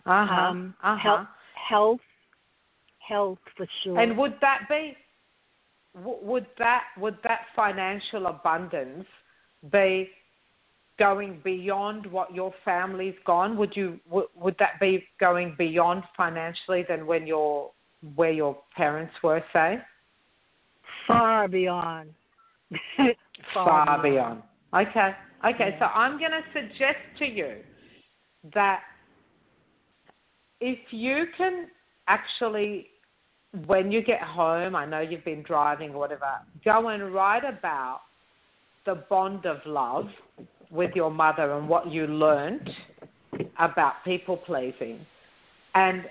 [0.07, 0.35] Uh-huh.
[0.35, 0.97] Um, uh-huh.
[0.97, 1.27] Health,
[1.69, 2.01] health,
[2.99, 3.99] health for sure.
[3.99, 4.97] And would that be?
[5.95, 9.07] Would that would that financial abundance
[9.73, 10.09] be
[10.99, 13.57] going beyond what your family's gone?
[13.57, 17.71] Would you would, would that be going beyond financially than when your
[18.15, 19.79] where your parents were, say?
[21.07, 22.11] Far beyond.
[23.55, 24.43] far, far beyond.
[24.75, 25.15] Okay.
[25.45, 25.71] Okay.
[25.71, 25.79] Yeah.
[25.79, 27.59] So I'm going to suggest to you
[28.55, 28.81] that
[30.61, 31.67] if you can
[32.09, 32.89] actually,
[33.67, 38.01] when you get home, I know you've been driving or whatever, go and write about
[38.85, 40.09] the bond of love
[40.71, 42.71] with your mother and what you learned
[43.59, 45.05] about people pleasing.
[45.75, 46.05] And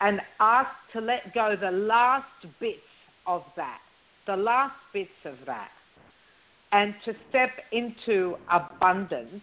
[0.00, 2.26] and ask to let go the last
[2.58, 2.78] bits
[3.26, 3.80] of that
[4.26, 5.70] the last bits of that
[6.72, 9.42] and to step into abundance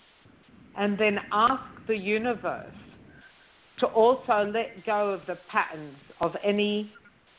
[0.77, 2.71] and then ask the universe
[3.79, 6.91] to also let go of the patterns of any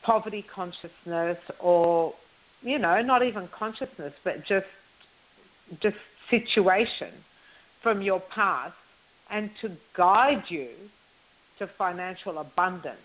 [0.05, 2.15] poverty consciousness or
[2.63, 4.67] you know not even consciousness but just
[5.83, 5.97] just
[6.31, 7.13] situation
[7.83, 8.75] from your past
[9.31, 10.71] and to guide you
[11.59, 12.99] to financial abundance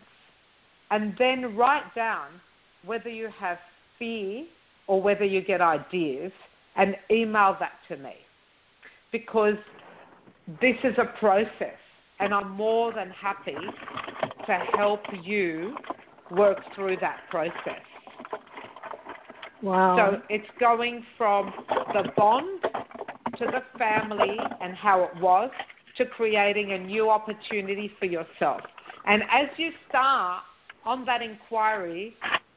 [0.92, 2.28] and then write down
[2.86, 3.58] whether you have
[3.98, 4.46] fear
[4.88, 6.32] or whether you get ideas
[6.76, 8.14] and email that to me
[9.12, 9.56] because
[10.62, 11.78] this is a process
[12.20, 13.56] and I'm more than happy
[14.46, 15.76] to help you
[16.32, 17.82] work through that process.
[19.62, 19.96] Wow.
[19.98, 21.54] So it's going from
[21.94, 22.60] the bond
[23.44, 25.52] to the family and how it was
[25.98, 28.62] to creating a new opportunity for yourself.
[29.06, 30.44] And as you start
[30.86, 32.16] on that inquiry,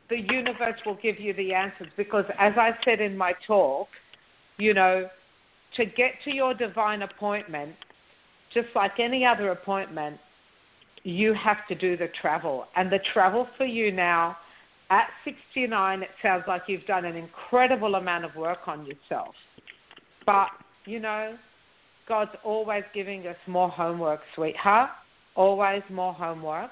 [0.08, 3.88] the universe will give you the answers because, as I said in my talk,
[4.58, 5.08] you know,
[5.76, 7.74] to get to your divine appointment,
[8.54, 10.18] just like any other appointment,
[11.02, 12.66] you have to do the travel.
[12.76, 14.36] And the travel for you now,
[14.90, 19.34] at 69, it sounds like you've done an incredible amount of work on yourself.
[20.24, 20.48] But,
[20.86, 21.36] you know,
[22.08, 24.90] God's always giving us more homework, sweetheart.
[25.34, 26.70] Always more homework.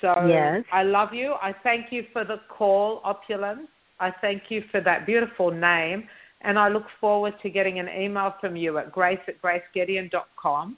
[0.00, 0.64] So yes.
[0.72, 1.34] I love you.
[1.40, 3.68] I thank you for the call, Opulence.
[4.00, 6.08] I thank you for that beautiful name.
[6.42, 10.76] And I look forward to getting an email from you at grace at gracegedeon.com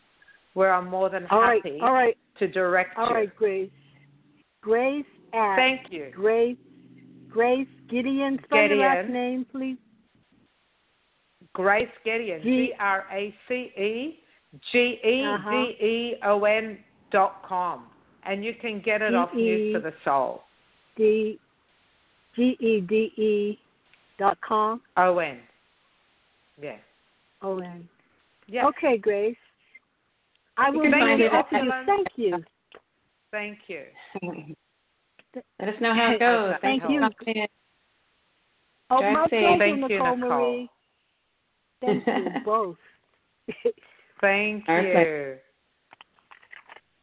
[0.52, 3.14] where I'm more than happy all right, to direct all you.
[3.14, 3.70] right, Grace.
[4.60, 6.10] Grace at Thank you.
[6.14, 6.56] Grace
[7.28, 8.42] Grace Gedeon.
[8.44, 9.76] Spell your last name, please.
[11.54, 14.18] Grace Gedeon, G- G R A C E
[14.70, 15.36] G E.
[15.50, 16.78] D E O N
[17.10, 17.86] dot com.
[18.26, 20.42] And you can get it off News for the Soul.
[20.96, 21.38] D
[22.36, 23.58] G E D E
[24.18, 24.80] dot com.
[24.96, 25.38] O N.
[26.60, 26.76] Yeah.
[27.42, 27.88] O N.
[28.46, 28.66] Yeah.
[28.66, 29.36] Okay, Grace.
[30.56, 31.72] I will can reach find it to you.
[31.86, 32.44] Thank you.
[33.30, 33.82] Thank you.
[35.58, 36.54] Let us know how it goes.
[36.60, 37.32] Thank Thanks you.
[37.32, 37.46] for.
[38.90, 40.30] Oh, my pleasure, Thank you, Nicole Nicole.
[40.30, 40.70] Marie.
[41.86, 42.76] Thank you both.
[44.20, 44.92] Thank Our you.
[44.92, 45.40] pleasure.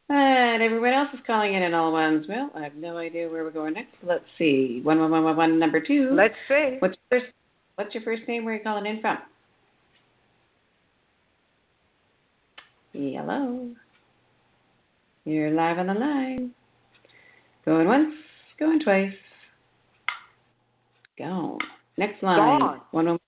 [0.08, 2.26] And everyone else is calling in at all ones.
[2.28, 3.94] Well, I have no idea where we're going next.
[4.02, 4.80] Let's see.
[4.82, 6.10] One one one one one number two.
[6.12, 6.76] Let's see.
[6.80, 7.32] What's your first
[7.76, 8.44] what's your first name?
[8.44, 9.18] Where are you calling in from?
[12.92, 13.70] Hello.
[15.24, 16.50] You're live on the line.
[17.64, 18.14] Going once,
[18.58, 19.14] going twice.
[21.16, 21.56] Go.
[21.96, 22.60] Next line.
[22.60, 22.80] Gone.
[22.90, 23.18] One one.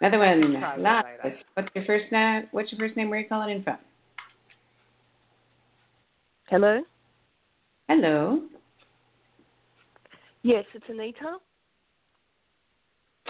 [0.00, 0.60] Another one.
[0.60, 1.04] Try that Live.
[1.24, 1.36] later.
[1.54, 2.48] What's your first name?
[2.50, 3.08] What's your first name?
[3.08, 3.78] Where are you calling in from?
[6.48, 6.80] Hello?
[7.88, 8.42] Hello.
[10.42, 11.38] Yes, it's Anita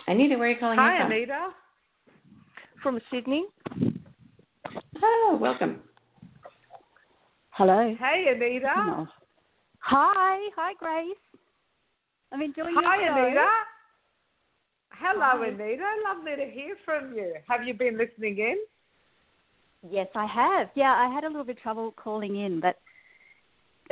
[0.07, 1.11] Anita, where are you calling Hi, from?
[1.11, 1.49] Hi, Anita.
[2.83, 3.45] from Sydney.
[5.03, 5.81] Oh, welcome.
[7.51, 7.97] Hello.
[7.99, 9.09] Hey, Anita.
[9.79, 10.49] Hi.
[10.57, 11.17] Hi, Grace.
[12.33, 13.25] I'm enjoying your Hi, show.
[13.25, 13.47] Anita.
[14.99, 15.49] Hello, Hi.
[15.49, 15.85] Anita.
[16.09, 17.35] Lovely to hear from you.
[17.49, 18.57] Have you been listening in?
[19.89, 20.69] Yes, I have.
[20.75, 22.77] Yeah, I had a little bit of trouble calling in, but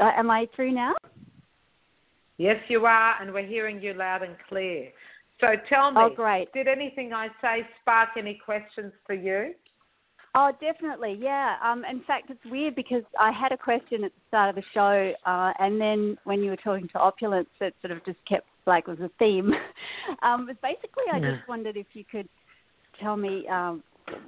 [0.02, 0.94] uh, am I through now?
[2.38, 4.90] Yes, you are, and we're hearing you loud and clear.
[5.40, 6.52] So tell me, Oh, great.
[6.52, 9.55] did anything I say spark any questions for you?
[10.34, 11.16] Oh, definitely.
[11.20, 11.57] Yeah.
[11.62, 14.64] Um, in fact, it's weird because I had a question at the start of the
[14.72, 18.46] show, uh, and then when you were talking to opulence, it sort of just kept
[18.67, 19.53] like was a theme.
[20.23, 21.35] um, but basically, I Yeah.
[21.35, 22.29] just wondered if you could
[23.01, 23.83] tell me um,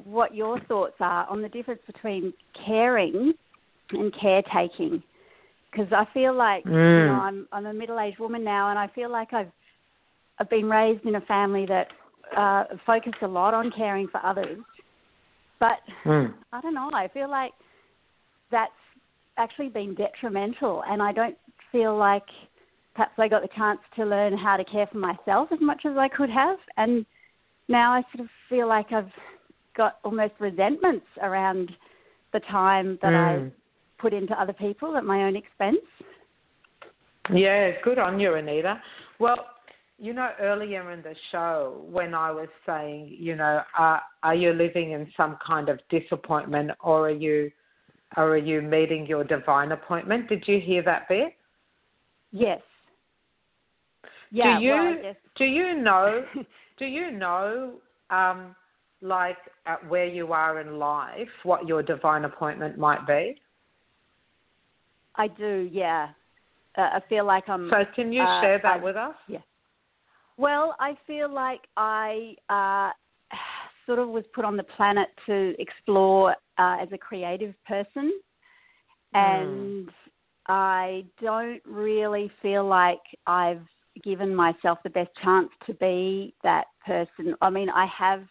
[0.05, 2.33] what your thoughts are on the difference between
[2.65, 3.35] caring
[3.93, 5.03] and caretaking.
[5.71, 7.07] Because I feel like you Mm.
[7.07, 9.51] know I'm I'm a middle aged woman now, and I feel like I've
[10.39, 11.89] I've been raised in a family that
[12.37, 14.59] uh, focused a lot on caring for others,
[15.61, 15.79] but
[16.53, 16.91] I don't know.
[16.93, 17.53] I feel like
[18.51, 18.73] that's
[19.37, 21.37] actually been detrimental, and I don't
[21.73, 22.25] feel like
[22.97, 25.97] perhaps I got the chance to learn how to care for myself as much as
[25.99, 26.57] I could have.
[26.79, 27.05] And
[27.69, 29.13] now I sort of feel like I've
[29.77, 31.71] got almost resentments around
[32.33, 33.53] the time that I mm.
[33.99, 35.77] put into other people at my own expense.
[37.33, 38.81] Yeah, good on you, Anita.
[39.21, 39.47] Well,
[39.99, 44.53] you know, earlier in the show, when I was saying, you know, are, are you
[44.53, 47.51] living in some kind of disappointment, or are you,
[48.17, 50.29] or are you meeting your divine appointment?
[50.29, 51.35] Did you hear that bit?
[52.33, 52.61] Yes.
[54.31, 54.59] Yeah.
[54.59, 56.25] do you well, do you know
[56.79, 57.75] do you know
[58.11, 58.55] um,
[59.01, 63.41] like at where you are in life what your divine appointment might be?
[65.17, 65.69] I do.
[65.73, 66.09] Yeah.
[66.77, 67.71] Uh, I feel like I'm.
[67.71, 69.15] So can you uh, share that I- with us?
[69.29, 69.39] Yeah.
[70.39, 72.91] Well, I feel like I uh,
[73.87, 78.13] sort of was put on the planet to explore uh, as a creative person,
[79.15, 79.89] and
[80.47, 83.63] I don't really feel like I've
[84.03, 87.35] given myself the best chance to be that person.
[87.41, 88.25] I mean, I have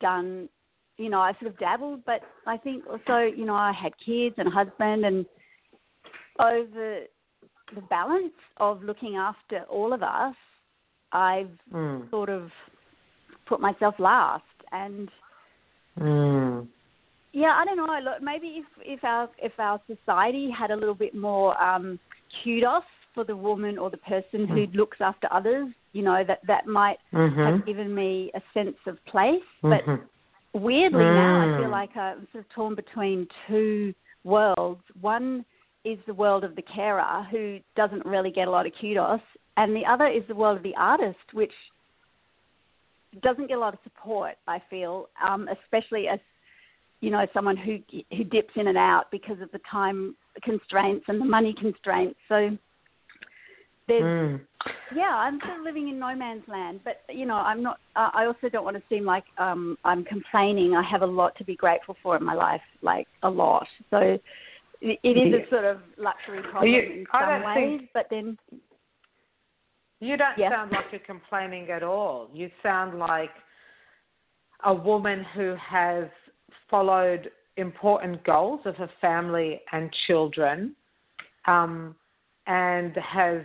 [0.00, 0.48] done,
[0.96, 4.34] you know, I sort of dabbled, but I think also, you know, I had kids
[4.38, 5.26] and a husband, and
[6.38, 7.00] over
[7.74, 10.34] the balance of looking after all of us,
[11.12, 12.08] I've Mm.
[12.10, 12.50] sort of
[13.46, 14.44] put myself last.
[14.72, 15.10] And
[15.98, 16.68] Mm.
[17.32, 17.98] yeah, I don't know.
[18.02, 21.98] Look, maybe if if our if our society had a little bit more um,
[22.42, 22.84] kudos
[23.18, 26.98] for the woman or the person who looks after others, you know, that that might
[27.12, 27.46] Mm-hmm.
[27.46, 29.42] have given me a sense of place.
[29.60, 30.08] But Mhm.
[30.54, 31.78] weirdly now, I feel Mm.
[31.80, 33.92] like I'm sort of torn between two
[34.22, 34.84] worlds.
[35.00, 35.44] One
[35.82, 39.20] is the world of the carer who doesn't really get a lot of kudos,
[39.56, 41.54] and the other is the world of the artist, which
[43.20, 44.38] doesn't get a lot of support.
[44.46, 46.20] I feel, um, especially as
[47.00, 47.82] you know, someone who
[48.16, 52.20] who dips in and out because of the time constraints and the money constraints.
[52.28, 52.56] So
[53.88, 54.40] there's Mm.
[54.94, 57.78] yeah, I'm still living in no man's land, but you know, I'm not.
[57.96, 60.74] Uh, I also don't want to seem like um, I'm complaining.
[60.76, 63.66] I have a lot to be grateful for in my life, like a lot.
[63.90, 63.98] So
[64.80, 65.46] it, it is Yeah.
[65.46, 68.38] a sort of luxury problem you- in some ways, think- but then
[70.00, 70.50] You don't Yeah.
[70.50, 72.30] sound like you're complaining at all.
[72.32, 73.32] You sound like
[74.62, 76.08] a woman who has
[76.70, 80.76] followed important goals of her family and children,
[81.46, 81.96] um,
[82.46, 83.44] and has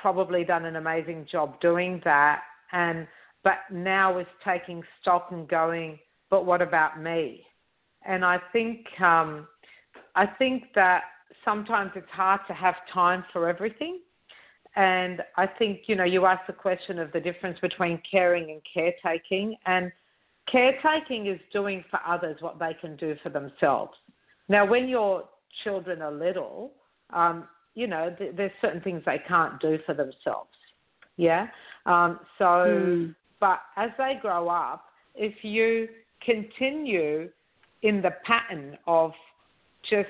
[0.00, 2.42] probably done an amazing job doing that.
[2.72, 3.06] And
[3.42, 5.98] but now is taking stock and going,
[6.28, 7.44] but what about me?
[8.06, 9.46] And I think um,
[10.14, 11.02] I think that
[11.44, 14.00] sometimes it's hard to have time for everything.
[14.76, 18.60] And I think, you know, you asked the question of the difference between caring and
[18.72, 19.56] caretaking.
[19.66, 19.90] And
[20.50, 23.92] caretaking is doing for others what they can do for themselves.
[24.48, 25.24] Now, when your
[25.64, 26.72] children are little,
[27.12, 30.50] um, you know, th- there's certain things they can't do for themselves.
[31.16, 31.48] Yeah.
[31.86, 33.14] Um, so, mm.
[33.40, 35.88] but as they grow up, if you
[36.24, 37.28] continue
[37.82, 39.12] in the pattern of
[39.88, 40.08] just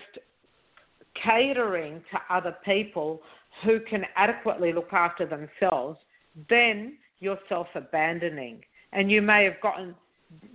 [1.22, 3.20] catering to other people
[3.64, 5.98] who can adequately look after themselves,
[6.48, 8.60] then you're self abandoning.
[8.92, 9.94] And you may have gotten,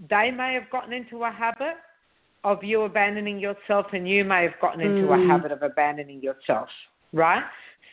[0.10, 1.76] they may have gotten into a habit
[2.44, 5.24] of you abandoning yourself, and you may have gotten into mm.
[5.24, 6.70] a habit of abandoning yourself,
[7.14, 7.44] right?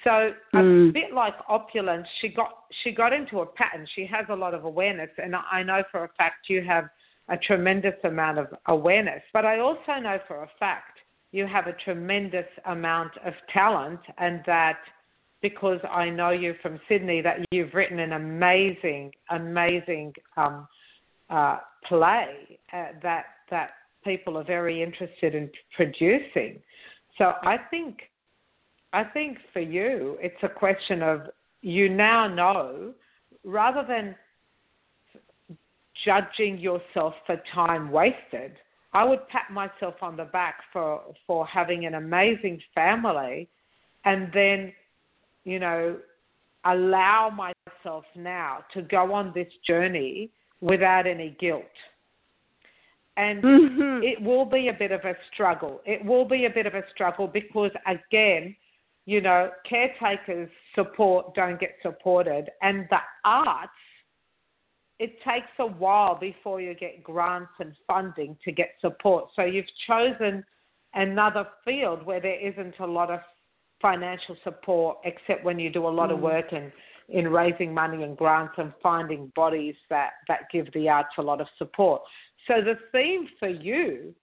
[0.04, 0.92] So a mm.
[0.92, 3.86] bit like opulence, she got she got into a pattern.
[3.94, 6.88] She has a lot of awareness, and I know for a fact you have
[7.28, 9.22] a tremendous amount of awareness.
[9.32, 10.98] But I also know for a fact
[11.30, 14.78] you have a tremendous amount of talent, and that
[15.40, 20.66] because I know you from Sydney, that you've written an amazing, amazing um,
[21.30, 21.58] uh,
[21.88, 23.70] play uh, that that
[24.04, 26.60] people are very interested in producing.
[27.18, 27.98] So I think,
[28.92, 31.22] I think for you, it's a question of
[31.62, 32.92] you now know,
[33.44, 34.14] rather than
[36.04, 38.52] judging yourself for time wasted.
[38.92, 43.48] I would pat myself on the back for for having an amazing family
[44.04, 44.72] and then
[45.44, 45.96] you know
[46.64, 50.30] allow myself now to go on this journey
[50.60, 51.64] without any guilt.
[53.16, 54.02] And mm-hmm.
[54.02, 55.80] it will be a bit of a struggle.
[55.84, 58.54] It will be a bit of a struggle because again,
[59.04, 63.70] you know, caretakers support don't get supported and the arts
[64.98, 69.30] it takes a while before you get grants and funding to get support.
[69.34, 70.44] So you've chosen
[70.94, 73.18] another field where there isn't a lot of
[73.80, 76.14] financial support, except when you do a lot mm.
[76.14, 76.70] of work in,
[77.08, 81.40] in raising money and grants and finding bodies that, that give the arts a lot
[81.40, 82.02] of support.
[82.46, 84.14] So the theme for you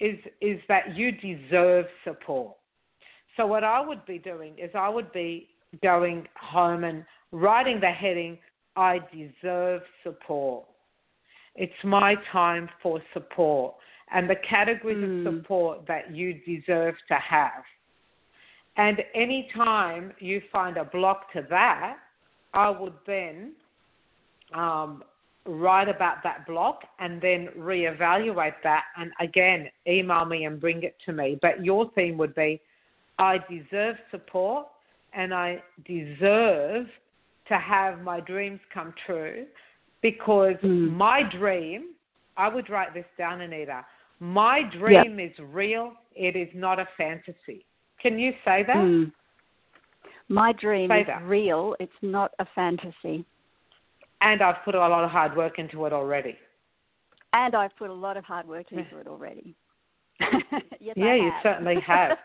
[0.00, 2.57] is is that you deserve support.
[3.38, 5.48] So what I would be doing is I would be
[5.80, 8.36] going home and writing the heading
[8.74, 10.64] I deserve support.
[11.54, 13.76] It's my time for support
[14.12, 15.26] and the categories mm.
[15.26, 15.38] of hmm.
[15.38, 17.62] support that you deserve to have.
[18.76, 21.96] And any time you find a block to that,
[22.54, 23.52] I would then
[24.54, 25.04] um,
[25.46, 30.96] write about that block and then reevaluate that and again email me and bring it
[31.06, 31.38] to me.
[31.40, 32.60] But your theme would be
[33.18, 34.66] I deserve support
[35.12, 36.86] and I deserve
[37.48, 39.46] to have my dreams come true
[40.02, 40.92] because mm.
[40.92, 41.94] my dream,
[42.36, 43.84] I would write this down, Anita.
[44.20, 45.30] My dream yep.
[45.30, 47.64] is real, it is not a fantasy.
[48.00, 48.76] Can you say that?
[48.76, 49.12] Mm.
[50.28, 51.22] My dream say is that.
[51.22, 53.24] real, it's not a fantasy.
[54.20, 56.36] And I've put a lot of hard work into it already.
[57.32, 59.54] And I've put a lot of hard work into it already.
[60.80, 62.18] yes, yeah, you certainly have.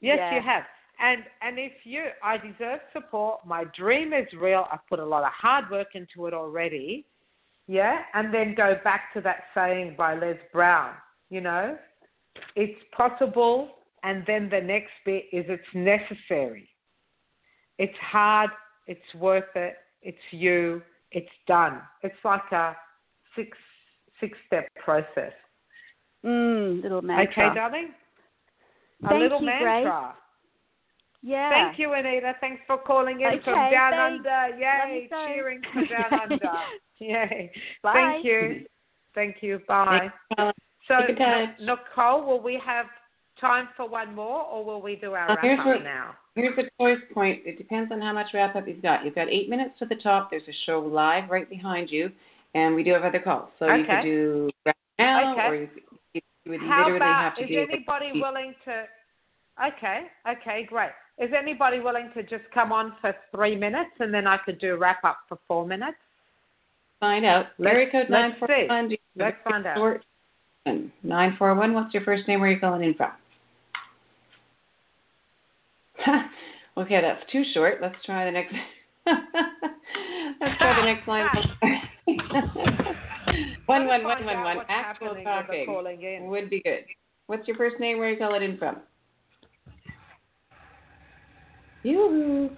[0.00, 0.34] Yes, yeah.
[0.34, 0.64] you have.
[1.00, 3.46] And and if you, I deserve support.
[3.46, 4.66] My dream is real.
[4.72, 7.06] I've put a lot of hard work into it already.
[7.68, 10.94] Yeah, and then go back to that saying by Les Brown.
[11.30, 11.76] You know,
[12.56, 13.70] it's possible,
[14.02, 16.68] and then the next bit is it's necessary.
[17.78, 18.50] It's hard.
[18.86, 19.76] It's worth it.
[20.02, 20.82] It's you.
[21.12, 21.80] It's done.
[22.02, 22.74] It's like a
[23.36, 23.56] six
[24.20, 25.32] six step process.
[26.24, 27.46] Mm, little mantra.
[27.46, 27.90] Okay, darling.
[29.02, 29.82] Thank a little you, mantra.
[29.82, 30.14] Grace.
[31.22, 31.50] Yeah.
[31.50, 32.32] Thank you, Anita.
[32.40, 34.26] Thanks for calling in okay, from Down thanks.
[34.26, 34.58] Under.
[34.58, 36.50] Yay, cheering for Down Under.
[37.00, 37.50] Yay.
[37.82, 37.92] Bye.
[37.94, 38.66] Thank you.
[39.14, 39.60] Thank you.
[39.66, 40.12] Bye.
[40.36, 40.94] So,
[41.60, 42.86] Nicole, will we have
[43.40, 46.14] time for one more, or will we do our uh, wrap up now?
[46.34, 47.42] Here's the choice point.
[47.44, 49.04] It depends on how much wrap up you've got.
[49.04, 50.30] You've got eight minutes to the top.
[50.30, 52.10] There's a show live right behind you,
[52.54, 53.48] and we do have other calls.
[53.58, 53.78] So okay.
[53.78, 55.42] you could do right now, okay.
[55.42, 55.87] or you, you
[56.48, 58.84] would how literally about, have to is anybody willing to?
[59.76, 60.06] Okay.
[60.28, 60.66] Okay.
[60.68, 60.90] Great.
[61.18, 64.74] Is anybody willing to just come on for three minutes and then I could do
[64.74, 65.98] a wrap up for four minutes?
[67.00, 67.46] Find out.
[67.58, 68.96] Larry code nine four one.
[69.16, 70.00] Let's find out.
[71.02, 71.74] Nine four one.
[71.74, 72.40] What's your first name?
[72.40, 73.12] Where are you calling in from?
[76.78, 77.78] okay, that's too short.
[77.82, 78.54] Let's try the next.
[79.06, 82.74] Let's try the next line.
[83.68, 84.58] one one one one one.
[84.68, 86.84] Actual talking would be good.
[87.26, 87.98] What's your first name?
[87.98, 88.78] Where are you calling in from?
[91.82, 92.50] Yoo-hoo.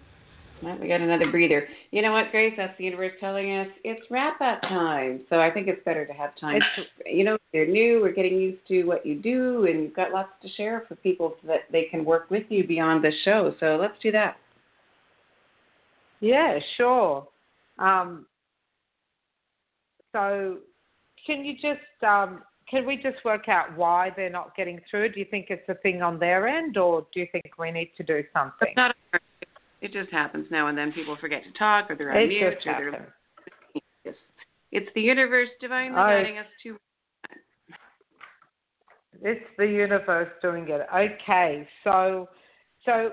[0.63, 1.67] Well, we got another breather.
[1.91, 2.55] You know what, Grace?
[2.57, 5.23] That's the universe telling us it's wrap up time.
[5.31, 6.61] So I think it's better to have time.
[7.07, 8.01] you know, they're new.
[8.03, 11.35] We're getting used to what you do, and you've got lots to share for people
[11.41, 13.55] so that they can work with you beyond the show.
[13.59, 14.37] So let's do that.
[16.21, 17.27] Yeah, sure.
[17.79, 18.27] Um,
[20.13, 20.59] so,
[21.27, 25.13] can you just um, can we just work out why they're not getting through?
[25.13, 27.91] Do you think it's a thing on their end, or do you think we need
[27.97, 28.69] to do something?
[28.69, 28.95] It's not.
[29.81, 30.93] It just happens now and then.
[30.93, 33.15] People forget to talk, or they're on it mute, or they're.
[34.73, 36.07] It's the universe divinely Oh.
[36.07, 36.79] guiding us to.
[39.23, 40.87] It's the universe doing it.
[40.95, 42.29] Okay, so
[42.85, 43.13] so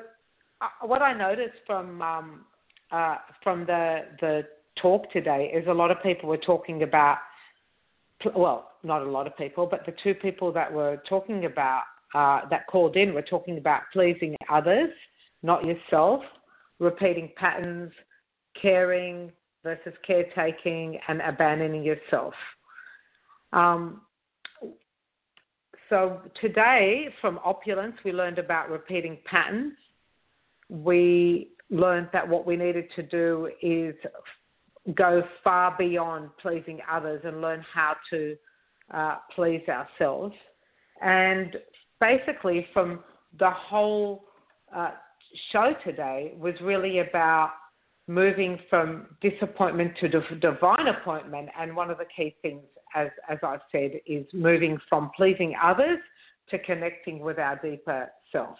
[0.62, 2.46] uh, what I noticed from um,
[2.92, 4.48] uh, from the the
[4.82, 7.18] talk today is a lot of people were talking about
[8.36, 11.84] well, not a lot of people, but the two people that were talking about
[12.16, 14.90] uh, that called in were talking about pleasing others,
[15.44, 16.24] not yourself,
[16.80, 17.92] repeating patterns,
[18.60, 19.32] caring
[19.64, 22.34] versus caretaking, and abandoning yourself.
[23.54, 24.02] Um,
[25.90, 29.74] so today, from opulence, we learned about repeating patterns.
[30.70, 33.96] We learned that what we needed to do is
[34.96, 38.36] go far beyond pleasing others and learn how to
[38.94, 40.36] uh, please ourselves.
[41.02, 41.58] And
[42.00, 43.04] basically, from
[43.40, 44.26] the whole
[44.76, 44.92] uh,
[45.52, 47.52] show today was really about
[48.08, 51.50] moving from disappointment to div- divine appointment.
[51.60, 52.64] And one of the key things,
[52.96, 56.00] as, as I've said, is moving from pleasing others
[56.50, 58.58] to connecting with our deeper self.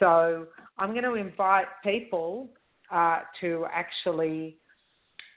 [0.00, 2.50] So I'm going to invite people
[2.90, 4.58] uh, to actually,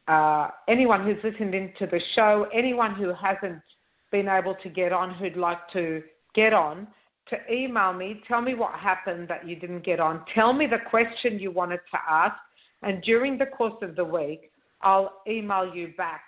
[0.08, 3.62] uh, anyone who's listened into the show, anyone who hasn't
[4.12, 6.02] been able to get on, who'd like to
[6.34, 6.88] get on,
[7.30, 10.78] to email me, tell me what happened that you didn't get on, tell me the
[10.90, 12.36] question you wanted to ask,
[12.84, 14.52] and during the course of the week,
[14.82, 16.22] I'll email you back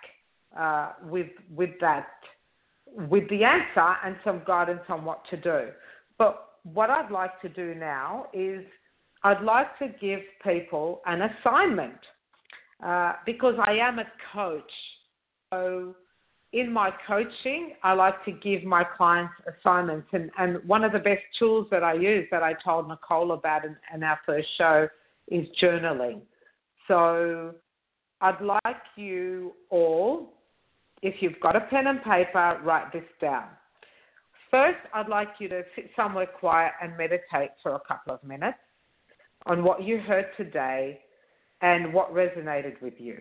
[0.58, 2.08] uh, with with that
[2.92, 5.68] with the answer and some guidance on what to do.
[6.18, 8.64] But what I'd like to do now is
[9.22, 12.00] I'd like to give people an assignment
[12.82, 14.70] uh, because I am a coach.
[15.52, 15.94] So
[16.52, 20.08] in my coaching, I like to give my clients assignments.
[20.12, 23.64] And, and one of the best tools that I use that I told Nicole about
[23.64, 24.88] in, in our first show
[25.28, 26.20] is journaling.
[26.88, 27.54] So
[28.20, 30.32] I'd like you all,
[31.02, 33.46] if you've got a pen and paper, write this down.
[34.50, 38.58] First, I'd like you to sit somewhere quiet and meditate for a couple of minutes
[39.46, 40.98] on what you heard today
[41.62, 43.18] and what resonated with you.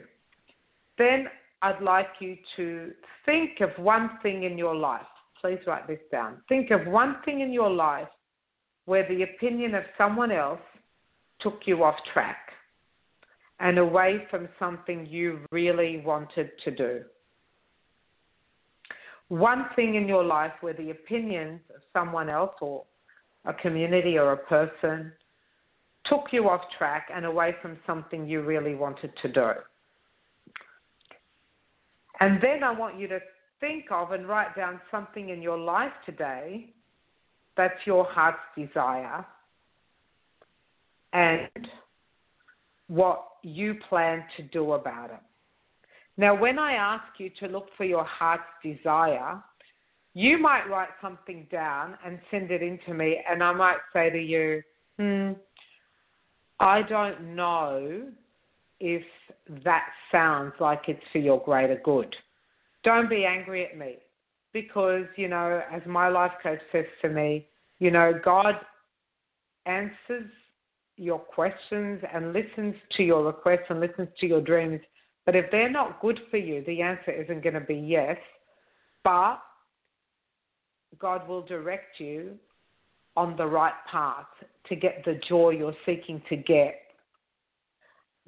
[0.97, 1.27] Then
[1.61, 2.91] I'd like you to
[3.25, 5.01] think of one thing in your life.
[5.41, 6.37] Please write this down.
[6.47, 8.07] Think of one thing in your life
[8.85, 10.59] where the opinion of someone else
[11.39, 12.37] took you off track
[13.59, 17.01] and away from something you really wanted to do.
[19.27, 22.83] One thing in your life where the opinions of someone else or
[23.45, 25.11] a community or a person
[26.05, 29.51] took you off track and away from something you really wanted to do.
[32.19, 33.19] And then I want you to
[33.59, 36.73] think of and write down something in your life today
[37.59, 39.25] that's your heart's desire
[41.11, 41.49] and
[42.87, 45.19] what you plan to do about it.
[46.15, 49.43] Now, when I ask you to look for your heart's desire,
[50.13, 54.09] you might write something down and send it in to me, and I might say
[54.09, 54.61] to you,
[54.97, 55.31] hmm,
[56.59, 58.03] I don't know
[58.79, 59.03] if
[59.63, 62.13] that sounds like it's for your greater good.
[62.83, 63.97] Don't be angry at me
[64.53, 67.47] because, you know, as my life coach says to me,
[67.79, 68.55] you know, God
[69.65, 70.29] answers
[70.97, 74.81] your questions and listens to your requests and listens to your dreams.
[75.25, 78.17] But if they're not good for you, the answer isn't going to be yes.
[79.03, 79.39] But
[80.97, 82.37] God will direct you
[83.15, 84.25] on the right path
[84.67, 86.75] to get the joy you're seeking to get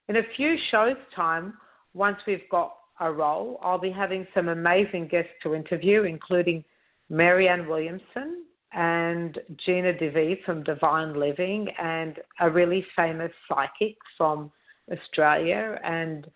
[0.09, 1.55] in a few shows' time,
[1.95, 6.65] once we've got a role, I'll be having some amazing guests to interview, including
[7.09, 14.53] Marianne Williamson and Gina DeVee from Divine Living, and a really famous psychic from
[14.93, 16.27] Australia, and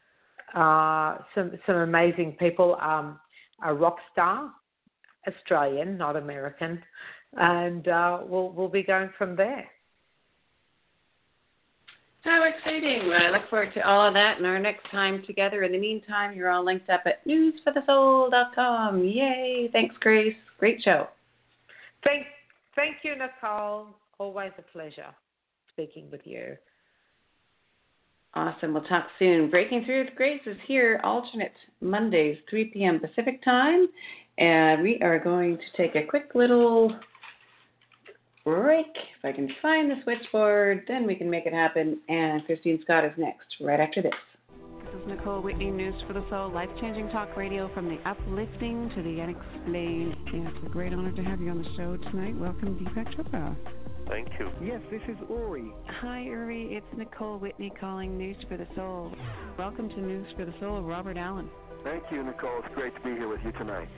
[0.54, 2.76] uh, some some amazing people.
[2.80, 3.20] Um,
[3.64, 4.50] a rock star,
[5.28, 6.82] Australian, not American,
[7.34, 9.66] and uh, we'll we'll be going from there.
[12.24, 13.06] How exciting!
[13.06, 15.62] Well, I look forward to all of that and our next time together.
[15.62, 19.04] In the meantime, you're all linked up at newsforthesoul.com.
[19.04, 19.68] Yay!
[19.72, 20.34] Thanks, Grace.
[20.58, 21.08] Great show.
[22.02, 22.24] Thank,
[22.74, 23.88] thank you, Nicole.
[24.18, 25.14] Always a pleasure
[25.70, 26.56] speaking with you.
[28.32, 28.72] Awesome.
[28.72, 29.50] We'll talk soon.
[29.50, 31.52] Breaking Through with Grace is here alternate
[31.82, 33.00] Mondays, 3 p.m.
[33.00, 33.86] Pacific time.
[34.38, 36.98] And we are going to take a quick little
[38.44, 38.86] break.
[39.18, 41.98] If I can find the switchboard, then we can make it happen.
[42.08, 44.12] And Christine Scott is next, right after this.
[44.84, 48.90] This is Nicole Whitney, News for the Soul, life changing talk radio from the uplifting
[48.94, 50.14] to the unexplained.
[50.26, 52.36] It's a great honor to have you on the show tonight.
[52.36, 53.56] Welcome, Deepak Chopra.
[54.08, 54.50] Thank you.
[54.62, 55.72] Yes, this is Uri.
[56.02, 56.74] Hi, Uri.
[56.74, 59.10] It's Nicole Whitney calling News for the Soul.
[59.58, 61.48] Welcome to News for the Soul, Robert Allen.
[61.82, 62.60] Thank you, Nicole.
[62.64, 63.88] It's great to be here with you tonight.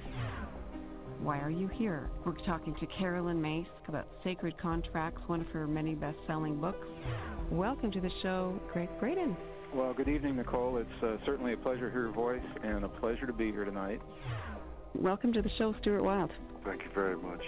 [1.21, 2.09] Why are you here?
[2.25, 6.87] We're talking to Carolyn Myss about Sacred Contracts, one of her many best selling books.
[7.51, 9.37] Welcome to the show, Gregg Braden.
[9.75, 10.77] Well, good evening, Nicole.
[10.77, 13.65] It's uh, certainly a pleasure to hear your voice and a pleasure to be here
[13.65, 14.01] tonight.
[14.95, 16.31] Welcome to the show, Stuart Wilde.
[16.65, 17.43] Thank you very much.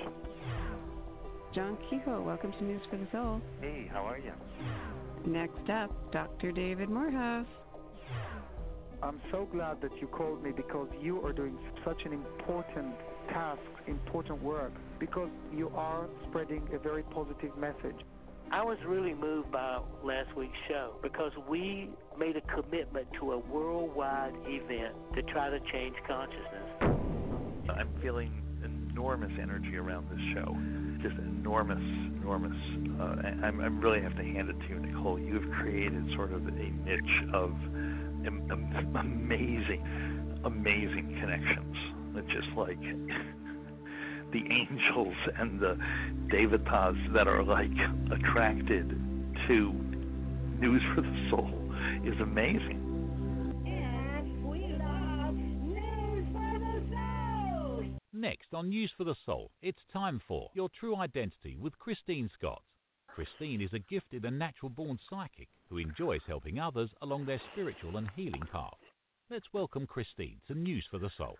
[1.54, 3.40] John Kehoe, welcome to News for the Soul.
[3.60, 4.32] Hey, how are you?
[5.26, 6.52] Next up, Dr.
[6.52, 7.46] David Morehouse.
[9.02, 12.94] I'm so glad that you called me because you are doing such an important
[13.29, 17.97] task, important work, because you are spreading a very positive message.
[18.51, 23.39] I was really moved by last week's show because we made a commitment to a
[23.39, 27.68] worldwide event to try to change consciousness.
[27.68, 28.33] I'm feeling
[28.64, 30.57] enormous energy around this show.
[31.03, 31.79] Just enormous,
[32.20, 32.57] enormous.
[32.99, 35.18] Uh, I, I really have to hand it to you, Nicole.
[35.18, 37.51] You've created sort of a niche of
[38.26, 41.76] am- am- amazing, amazing connections.
[42.18, 42.80] It's just like
[44.32, 45.78] the angels and the
[46.26, 47.70] devatas that are like
[48.10, 48.88] attracted
[49.46, 49.72] to
[50.58, 51.54] News for the Soul
[52.04, 52.84] is amazing.
[58.12, 62.62] Next on News for the Soul, it's time for Your True Identity with Christine Scott.
[63.06, 67.96] Christine is a gifted and natural born psychic who enjoys helping others along their spiritual
[67.96, 68.74] and healing path.
[69.30, 71.36] Let's welcome Christine to News for the Soul.